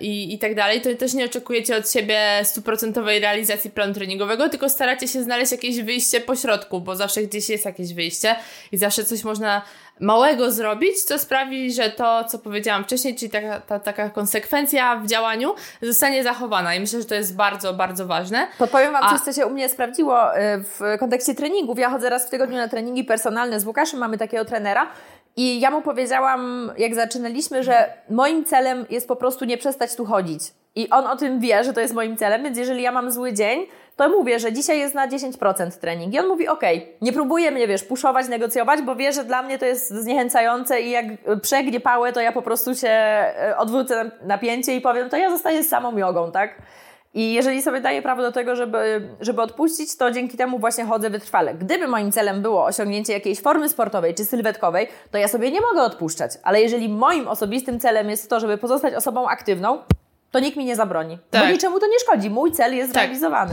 i, 0.00 0.34
i 0.34 0.38
tak 0.38 0.54
dalej, 0.54 0.80
to 0.80 0.94
też 0.94 1.14
nie 1.14 1.24
oczekujecie 1.24 1.76
od 1.76 1.90
siebie 1.90 2.40
stuprocentowej 2.44 3.20
realizacji 3.20 3.70
planu 3.70 3.94
treningowego, 3.94 4.48
tylko 4.48 4.68
staracie 4.68 5.08
się 5.08 5.22
znaleźć 5.22 5.52
jakieś 5.52 5.80
wyjście 5.80 6.20
po 6.20 6.36
środku, 6.36 6.80
bo 6.80 6.96
zawsze 6.96 7.22
gdzieś 7.22 7.48
jest 7.48 7.64
jakieś 7.64 7.94
wyjście 7.94 8.36
i 8.72 8.78
zawsze 8.78 9.04
coś 9.04 9.24
można 9.24 9.62
małego 10.00 10.52
zrobić, 10.52 11.02
co 11.02 11.18
sprawi, 11.18 11.72
że 11.72 11.90
to, 11.90 12.24
co 12.24 12.38
powiedziałam 12.38 12.84
wcześniej, 12.84 13.14
czyli 13.14 13.30
taka, 13.30 13.60
ta, 13.60 13.78
taka 13.78 14.10
konsekwencja 14.10 14.96
w 14.96 15.06
działaniu 15.06 15.54
zostanie 15.82 16.22
zachowana 16.22 16.74
i 16.74 16.80
myślę, 16.80 17.00
że 17.00 17.06
to 17.06 17.14
jest 17.14 17.36
bardzo, 17.36 17.74
bardzo 17.74 18.06
ważne. 18.06 18.46
Podpowiem 18.58 18.92
Wam 18.92 19.04
A... 19.04 19.10
coś, 19.10 19.20
co 19.20 19.32
się 19.32 19.46
u 19.46 19.50
mnie 19.50 19.68
sprawdziło 19.68 20.38
y, 20.38 20.40
w 20.62 20.80
kontekście 21.00 21.34
treningów. 21.34 21.78
Ja 21.78 21.90
chodzę 21.90 22.10
raz 22.10 22.26
w 22.26 22.30
tygodniu 22.30 22.56
na 22.56 22.68
treningi 22.68 23.04
personalne 23.04 23.60
z 23.60 23.66
Łukaszem, 23.66 24.00
mamy 24.00 24.18
takiego 24.18 24.44
trenera 24.44 24.90
i 25.36 25.60
ja 25.60 25.70
mu 25.70 25.82
powiedziałam, 25.82 26.72
jak 26.78 26.94
zaczynaliśmy, 26.94 27.62
że 27.62 27.92
moim 28.10 28.44
celem 28.44 28.86
jest 28.90 29.08
po 29.08 29.16
prostu 29.16 29.44
nie 29.44 29.58
przestać 29.58 29.96
tu 29.96 30.04
chodzić. 30.04 30.42
I 30.76 30.90
on 30.90 31.06
o 31.06 31.16
tym 31.16 31.40
wie, 31.40 31.64
że 31.64 31.72
to 31.72 31.80
jest 31.80 31.94
moim 31.94 32.16
celem, 32.16 32.42
więc 32.42 32.58
jeżeli 32.58 32.82
ja 32.82 32.92
mam 32.92 33.12
zły 33.12 33.32
dzień, 33.32 33.66
to 33.96 34.08
mówię, 34.08 34.40
że 34.40 34.52
dzisiaj 34.52 34.78
jest 34.78 34.94
na 34.94 35.08
10% 35.08 35.78
trening. 35.80 36.14
I 36.14 36.18
on 36.18 36.26
mówi, 36.26 36.48
okej, 36.48 36.78
okay, 36.78 36.92
nie 37.00 37.12
próbuję 37.12 37.50
mnie, 37.50 37.68
wiesz, 37.68 37.84
puszować, 37.84 38.28
negocjować, 38.28 38.82
bo 38.82 38.96
wie, 38.96 39.12
że 39.12 39.24
dla 39.24 39.42
mnie 39.42 39.58
to 39.58 39.66
jest 39.66 39.90
zniechęcające 39.90 40.80
i 40.80 40.90
jak 40.90 41.04
przegnie 41.42 41.80
pałę, 41.80 42.12
to 42.12 42.20
ja 42.20 42.32
po 42.32 42.42
prostu 42.42 42.74
się 42.74 42.88
e, 42.88 43.54
odwrócę 43.58 44.10
napięcie 44.22 44.76
i 44.76 44.80
powiem, 44.80 45.10
to 45.10 45.16
ja 45.16 45.30
zostaję 45.30 45.62
z 45.62 45.68
samą 45.68 45.96
jogą, 45.96 46.32
tak? 46.32 46.58
I 47.14 47.32
jeżeli 47.32 47.62
sobie 47.62 47.80
daję 47.80 48.02
prawo 48.02 48.22
do 48.22 48.32
tego, 48.32 48.56
żeby, 48.56 49.08
żeby 49.20 49.42
odpuścić, 49.42 49.96
to 49.96 50.10
dzięki 50.10 50.36
temu 50.36 50.58
właśnie 50.58 50.84
chodzę 50.84 51.10
wytrwale. 51.10 51.54
Gdyby 51.54 51.88
moim 51.88 52.12
celem 52.12 52.42
było 52.42 52.64
osiągnięcie 52.64 53.12
jakiejś 53.12 53.40
formy 53.40 53.68
sportowej 53.68 54.14
czy 54.14 54.24
sylwetkowej, 54.24 54.88
to 55.10 55.18
ja 55.18 55.28
sobie 55.28 55.50
nie 55.50 55.60
mogę 55.60 55.82
odpuszczać. 55.82 56.30
Ale 56.42 56.62
jeżeli 56.62 56.88
moim 56.88 57.28
osobistym 57.28 57.80
celem 57.80 58.10
jest 58.10 58.30
to, 58.30 58.40
żeby 58.40 58.58
pozostać 58.58 58.94
osobą 58.94 59.28
aktywną, 59.28 59.78
to 60.30 60.40
nikt 60.40 60.56
mi 60.56 60.64
nie 60.64 60.76
zabroni. 60.76 61.18
Tak. 61.30 61.42
Bo 61.42 61.52
niczemu 61.52 61.80
to 61.80 61.86
nie 61.86 61.98
szkodzi. 61.98 62.30
Mój 62.30 62.52
cel 62.52 62.76
jest 62.76 62.92
tak. 62.92 63.02
zrealizowany. 63.02 63.52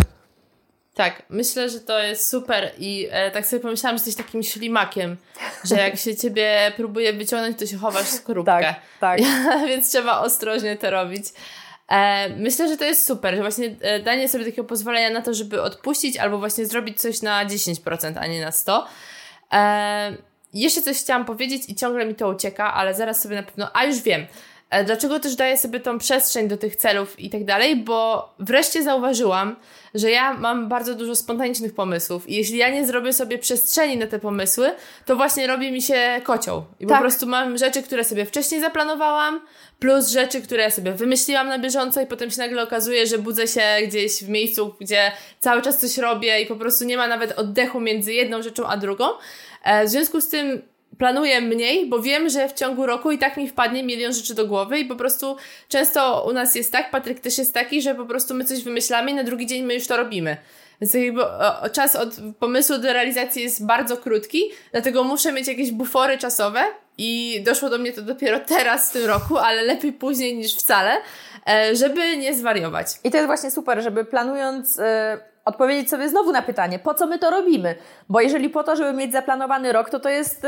Tak, 0.94 1.24
myślę, 1.30 1.70
że 1.70 1.80
to 1.80 2.00
jest 2.00 2.30
super 2.30 2.72
i 2.78 3.08
e, 3.12 3.32
tak 3.32 3.46
sobie 3.46 3.60
pomyślałam, 3.60 3.98
że 3.98 4.04
jesteś 4.06 4.26
takim 4.26 4.44
ślimakiem, 4.44 5.18
że 5.64 5.76
jak 5.76 5.98
się 5.98 6.16
ciebie 6.16 6.72
próbuje 6.76 7.14
wyciągnąć, 7.14 7.60
to 7.60 7.66
się 7.66 7.78
chowasz 7.78 8.04
w 8.06 8.12
skorupkę. 8.12 8.52
tak, 8.52 8.76
tak. 9.00 9.20
Więc 9.70 9.90
trzeba 9.90 10.20
ostrożnie 10.20 10.78
to 10.78 10.90
robić. 10.90 11.24
E, 11.92 12.30
myślę, 12.30 12.68
że 12.68 12.78
to 12.78 12.86
jest 12.86 13.06
super, 13.06 13.36
że 13.36 13.42
właśnie 13.42 13.76
e, 13.82 14.00
danie 14.00 14.30
sobie 14.30 14.46
takiego 14.46 14.64
pozwolenia 14.64 15.10
na 15.10 15.22
to, 15.22 15.34
żeby 15.34 15.62
odpuścić 15.62 16.18
albo 16.18 16.40
właśnie 16.40 16.66
zrobić 16.66 17.02
coś 17.02 17.22
na 17.22 17.46
10%, 17.46 18.18
a 18.20 18.28
nie 18.28 18.42
na 18.42 18.50
100%. 18.50 18.84
E, 19.52 20.18
jeszcze 20.54 20.82
coś 20.82 20.98
chciałam 20.98 21.26
powiedzieć 21.26 21.64
i 21.68 21.76
ciągle 21.76 22.06
mi 22.06 22.16
to 22.16 22.30
ucieka, 22.30 22.74
ale 22.74 22.94
zaraz 22.94 23.22
sobie 23.22 23.36
na 23.36 23.44
pewno, 23.44 23.70
a 23.74 23.86
już 23.86 24.02
wiem, 24.02 24.26
dlaczego 24.86 25.20
też 25.20 25.36
daję 25.36 25.58
sobie 25.58 25.80
tą 25.80 25.98
przestrzeń 25.98 26.48
do 26.48 26.58
tych 26.58 26.76
celów 26.76 27.20
i 27.20 27.30
tak 27.30 27.46
dalej, 27.46 27.76
bo 27.76 28.30
wreszcie 28.40 28.84
zauważyłam, 28.84 29.56
że 29.94 30.12
ja 30.12 30.34
mam 30.34 30.70
bardzo 30.70 30.96
dużo 30.96 31.16
spontanicznych 31.16 31.76
pomysłów 31.76 32.30
i 32.30 32.36
jeśli 32.36 32.58
ja 32.58 32.70
nie 32.70 32.86
zrobię 32.86 33.14
sobie 33.14 33.38
przestrzeni 33.38 33.98
na 33.98 34.08
te 34.08 34.20
pomysły, 34.20 34.72
to 35.06 35.16
właśnie 35.16 35.48
robi 35.48 35.72
mi 35.72 35.82
się 35.82 36.22
kocioł. 36.24 36.64
I 36.80 36.88
tak. 36.88 36.98
po 36.98 37.02
prostu 37.02 37.28
mam 37.28 37.58
rzeczy, 37.58 37.84
które 37.84 38.04
sobie 38.04 38.26
wcześniej 38.26 38.62
zaplanowałam, 38.62 39.42
plus 39.80 40.10
rzeczy, 40.10 40.42
które 40.42 40.64
ja 40.64 40.70
sobie 40.70 40.92
wymyśliłam 40.92 41.48
na 41.48 41.60
bieżąco 41.60 42.02
i 42.02 42.06
potem 42.06 42.32
się 42.32 42.38
nagle 42.38 42.64
okazuje, 42.64 43.08
że 43.08 43.18
budzę 43.18 43.48
się 43.48 43.62
gdzieś 43.88 44.24
w 44.24 44.30
miejscu, 44.30 44.76
gdzie 44.80 45.12
cały 45.40 45.62
czas 45.62 45.78
coś 45.78 45.98
robię 45.98 46.42
i 46.42 46.46
po 46.46 46.56
prostu 46.56 46.86
nie 46.86 46.98
ma 46.98 47.08
nawet 47.08 47.32
oddechu 47.32 47.80
między 47.80 48.14
jedną 48.14 48.42
rzeczą 48.42 48.68
a 48.68 48.78
drugą. 48.78 49.06
E, 49.64 49.86
w 49.86 49.90
związku 49.90 50.22
z 50.22 50.28
tym 50.28 50.62
planuję 50.98 51.42
mniej, 51.42 51.90
bo 51.90 52.02
wiem, 52.02 52.30
że 52.30 52.50
w 52.50 52.54
ciągu 52.54 52.86
roku 52.86 53.12
i 53.12 53.18
tak 53.18 53.38
mi 53.38 53.50
wpadnie 53.50 53.84
milion 53.84 54.14
rzeczy 54.14 54.36
do 54.36 54.48
głowy 54.48 54.80
i 54.80 54.86
po 54.86 54.96
prostu 54.96 55.38
często 55.68 56.26
u 56.30 56.34
nas 56.34 56.56
jest 56.56 56.72
tak, 56.72 56.92
Patryk 56.92 57.20
też 57.20 57.38
jest 57.38 57.54
taki, 57.54 57.82
że 57.82 57.96
po 57.96 58.06
prostu 58.06 58.34
my 58.34 58.46
coś 58.46 58.64
wymyślamy 58.64 59.12
i 59.12 59.14
na 59.14 59.24
drugi 59.24 59.48
dzień 59.48 59.64
my 59.64 59.74
już 59.74 59.88
to 59.88 59.98
robimy. 59.98 60.38
Więc 60.82 60.94
jakby 60.94 61.22
czas 61.72 61.96
od 61.96 62.10
pomysłu 62.40 62.78
do 62.78 62.94
realizacji 62.94 63.44
jest 63.44 63.66
bardzo 63.66 63.98
krótki, 63.98 64.44
dlatego 64.72 65.04
muszę 65.04 65.32
mieć 65.32 65.48
jakieś 65.48 65.72
bufory 65.72 66.18
czasowe 66.18 66.64
i 66.98 67.42
doszło 67.46 67.70
do 67.70 67.78
mnie 67.78 67.94
to 67.94 68.02
dopiero 68.02 68.40
teraz 68.40 68.90
w 68.90 68.94
tym 68.94 69.06
roku, 69.06 69.38
ale 69.38 69.62
lepiej 69.62 69.94
później 69.94 70.38
niż 70.38 70.56
wcale, 70.56 70.98
e, 71.50 71.76
żeby 71.76 72.18
nie 72.18 72.36
zwariować. 72.36 72.88
I 73.04 73.12
to 73.12 73.18
jest 73.18 73.28
właśnie 73.28 73.52
super, 73.52 73.84
żeby 73.84 74.06
planując 74.06 74.80
e, 74.80 75.31
odpowiedzieć 75.46 75.90
sobie 75.90 76.10
znowu 76.10 76.32
na 76.32 76.42
pytanie, 76.42 76.80
po 76.80 76.94
co 76.94 77.08
my 77.08 77.20
to 77.20 77.30
robimy? 77.30 77.76
Bo 78.10 78.22
jeżeli 78.22 78.50
po 78.50 78.64
to, 78.64 78.76
żeby 78.76 78.94
mieć 78.94 79.12
zaplanowany 79.12 79.72
rok, 79.72 79.90
to 79.90 80.00
to 80.00 80.10
jest 80.10 80.46
y, 80.46 80.48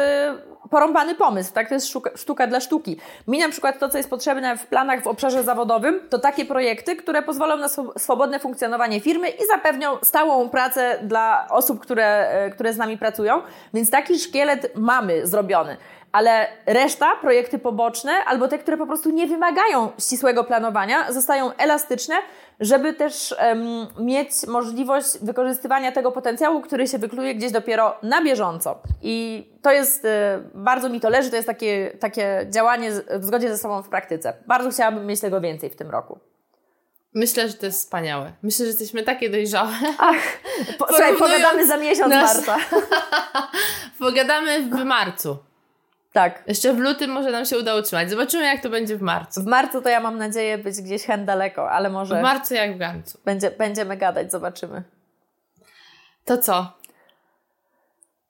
porąbany 0.70 1.16
pomysł, 1.16 1.54
tak? 1.54 1.68
To 1.68 1.74
jest 1.74 1.88
sztuka, 1.88 2.12
sztuka, 2.16 2.48
dla 2.48 2.60
sztuki. 2.60 2.98
Mi 3.28 3.40
na 3.40 3.50
przykład 3.50 3.80
to, 3.80 3.90
co 3.90 3.98
jest 3.98 4.10
potrzebne 4.10 4.58
w 4.58 4.68
planach 4.68 5.04
w 5.04 5.08
obszarze 5.08 5.44
zawodowym, 5.44 6.00
to 6.10 6.20
takie 6.20 6.46
projekty, 6.46 6.96
które 6.96 7.22
pozwolą 7.22 7.58
na 7.58 7.68
swobodne 7.98 8.40
funkcjonowanie 8.40 9.00
firmy 9.00 9.30
i 9.30 9.48
zapewnią 9.48 9.98
stałą 10.04 10.50
pracę 10.50 11.00
dla 11.04 11.48
osób, 11.50 11.80
które, 11.80 12.28
y, 12.48 12.52
które 12.52 12.74
z 12.74 12.78
nami 12.78 12.98
pracują. 12.98 13.42
Więc 13.74 13.90
taki 13.90 14.20
szkielet 14.20 14.72
mamy 14.76 15.28
zrobiony 15.28 15.78
ale 16.14 16.48
reszta, 16.66 17.16
projekty 17.22 17.60
poboczne 17.60 18.12
albo 18.26 18.48
te, 18.48 18.58
które 18.58 18.78
po 18.78 18.88
prostu 18.88 19.10
nie 19.10 19.28
wymagają 19.28 19.92
ścisłego 20.00 20.44
planowania, 20.44 21.12
zostają 21.12 21.54
elastyczne, 21.54 22.16
żeby 22.60 22.94
też 22.94 23.36
um, 23.40 23.88
mieć 24.00 24.30
możliwość 24.48 25.08
wykorzystywania 25.22 25.92
tego 25.92 26.12
potencjału, 26.12 26.62
który 26.62 26.88
się 26.88 26.98
wykluje 26.98 27.36
gdzieś 27.36 27.52
dopiero 27.52 27.98
na 28.04 28.24
bieżąco. 28.24 28.82
I 29.02 29.48
to 29.62 29.72
jest, 29.72 30.06
y, 30.06 30.10
bardzo 30.54 30.90
mi 30.90 31.00
to 31.00 31.10
leży, 31.10 31.30
to 31.30 31.36
jest 31.36 31.48
takie, 31.48 31.98
takie 32.00 32.48
działanie 32.50 32.92
w 32.92 33.26
zgodzie 33.26 33.50
ze 33.50 33.58
sobą 33.58 33.84
w 33.84 33.90
praktyce. 33.90 34.34
Bardzo 34.48 34.70
chciałabym 34.70 35.06
mieć 35.06 35.20
tego 35.20 35.42
więcej 35.42 35.70
w 35.70 35.76
tym 35.76 35.92
roku. 35.92 36.20
Myślę, 37.16 37.48
że 37.48 37.54
to 37.54 37.66
jest 37.66 37.80
wspaniałe. 37.80 38.34
Myślę, 38.44 38.66
że 38.66 38.70
jesteśmy 38.70 39.04
takie 39.04 39.30
dojrzałe. 39.30 39.72
Ach, 39.98 40.40
po, 40.78 40.88
słuchaj, 40.88 41.18
pogadamy 41.18 41.68
za 41.68 41.78
miesiąc, 41.78 42.10
nas... 42.10 42.48
Marta. 42.48 42.58
pogadamy 44.00 44.62
w 44.62 44.86
marcu. 44.86 45.38
Tak. 46.14 46.44
Jeszcze 46.48 46.74
w 46.74 46.80
lutym 46.80 47.12
może 47.12 47.32
nam 47.32 47.46
się 47.46 47.58
uda 47.58 47.76
utrzymać. 47.76 48.10
Zobaczymy, 48.10 48.44
jak 48.44 48.62
to 48.62 48.70
będzie 48.70 48.98
w 48.98 49.02
marcu. 49.02 49.42
W 49.42 49.46
marcu 49.46 49.82
to 49.82 49.90
ja 49.90 50.00
mam 50.00 50.18
nadzieję 50.18 50.58
być 50.58 50.82
gdzieś 50.82 51.04
hen 51.04 51.26
daleko, 51.26 51.72
ale 51.72 51.90
może. 51.90 52.20
W 52.20 52.22
marcu 52.22 52.54
jak 52.54 52.76
w 52.76 52.78
Gancu. 52.78 53.20
Będzie, 53.26 53.52
będziemy 53.52 53.98
gadać, 53.98 54.32
zobaczymy. 54.32 54.84
To 56.26 56.38
co? 56.38 56.74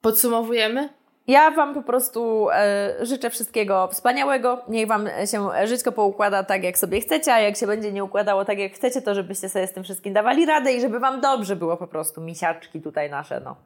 Podsumowujemy? 0.00 0.88
Ja 1.26 1.50
Wam 1.50 1.74
po 1.74 1.82
prostu 1.82 2.48
e, 2.52 2.94
życzę 3.00 3.30
wszystkiego 3.30 3.88
wspaniałego. 3.88 4.62
Niech 4.68 4.88
Wam 4.88 5.08
się 5.30 5.66
żyćko 5.66 5.92
poukłada 5.92 6.44
tak, 6.44 6.64
jak 6.64 6.78
sobie 6.78 7.00
chcecie, 7.00 7.34
a 7.34 7.40
jak 7.40 7.56
się 7.56 7.66
będzie 7.66 7.92
nie 7.92 8.04
układało 8.04 8.44
tak, 8.44 8.58
jak 8.58 8.72
chcecie, 8.72 9.02
to 9.02 9.14
żebyście 9.14 9.48
sobie 9.48 9.66
z 9.66 9.72
tym 9.72 9.84
wszystkim 9.84 10.12
dawali 10.12 10.46
radę 10.46 10.72
i 10.72 10.80
żeby 10.80 11.00
Wam 11.00 11.20
dobrze 11.20 11.56
było 11.56 11.76
po 11.76 11.86
prostu, 11.86 12.20
misiaczki 12.20 12.80
tutaj 12.80 13.10
nasze, 13.10 13.40
no. 13.40 13.56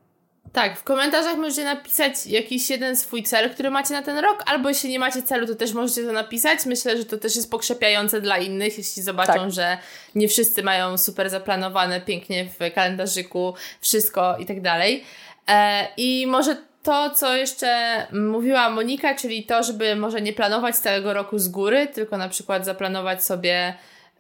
Tak, 0.53 0.79
w 0.79 0.85
komentarzach 0.85 1.37
możecie 1.37 1.65
napisać 1.65 2.27
jakiś 2.27 2.71
jeden 2.71 2.97
swój 2.97 3.23
cel, 3.23 3.51
który 3.51 3.71
macie 3.71 3.95
na 3.95 4.03
ten 4.03 4.19
rok, 4.19 4.43
albo 4.47 4.69
jeśli 4.69 4.91
nie 4.91 4.99
macie 4.99 5.23
celu, 5.23 5.47
to 5.47 5.55
też 5.55 5.73
możecie 5.73 6.05
to 6.05 6.13
napisać. 6.13 6.67
Myślę, 6.67 6.97
że 6.97 7.05
to 7.05 7.19
też 7.19 7.37
jest 7.37 7.51
pokrzepiające 7.51 8.21
dla 8.21 8.39
innych, 8.39 8.79
jeśli 8.79 9.03
zobaczą, 9.03 9.33
tak. 9.33 9.51
że 9.51 9.79
nie 10.15 10.29
wszyscy 10.29 10.63
mają 10.63 10.99
super 10.99 11.31
zaplanowane 11.31 12.01
pięknie 12.01 12.45
w 12.45 12.75
kalendarzyku 12.75 13.55
wszystko 13.81 14.37
i 14.39 14.47
tak 14.47 14.61
dalej. 14.61 15.05
E, 15.49 15.89
I 15.97 16.27
może 16.27 16.57
to, 16.83 17.11
co 17.11 17.37
jeszcze 17.37 18.07
mówiła 18.13 18.71
Monika, 18.71 19.15
czyli 19.15 19.43
to, 19.43 19.63
żeby 19.63 19.97
może 19.97 20.21
nie 20.21 20.33
planować 20.33 20.77
całego 20.77 21.15
roku 21.15 21.39
z 21.39 21.49
góry, 21.49 21.87
tylko 21.87 22.17
na 22.17 22.29
przykład 22.29 22.65
zaplanować 22.65 23.25
sobie 23.25 23.75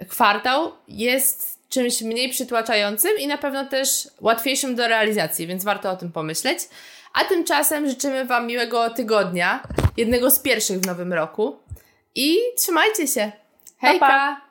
kwartał, 0.08 0.72
jest 0.88 1.57
czymś 1.68 2.02
mniej 2.02 2.28
przytłaczającym 2.28 3.10
i 3.18 3.26
na 3.26 3.38
pewno 3.38 3.64
też 3.64 4.08
łatwiejszym 4.20 4.74
do 4.74 4.88
realizacji, 4.88 5.46
więc 5.46 5.64
warto 5.64 5.90
o 5.90 5.96
tym 5.96 6.12
pomyśleć. 6.12 6.58
A 7.14 7.24
tymczasem 7.24 7.88
życzymy 7.88 8.24
Wam 8.24 8.46
miłego 8.46 8.90
tygodnia, 8.90 9.62
jednego 9.96 10.30
z 10.30 10.38
pierwszych 10.38 10.80
w 10.80 10.86
nowym 10.86 11.12
roku 11.12 11.58
i 12.14 12.38
trzymajcie 12.56 13.06
się. 13.06 13.32
Hejka! 13.80 14.06
Pa, 14.06 14.08
pa. 14.08 14.47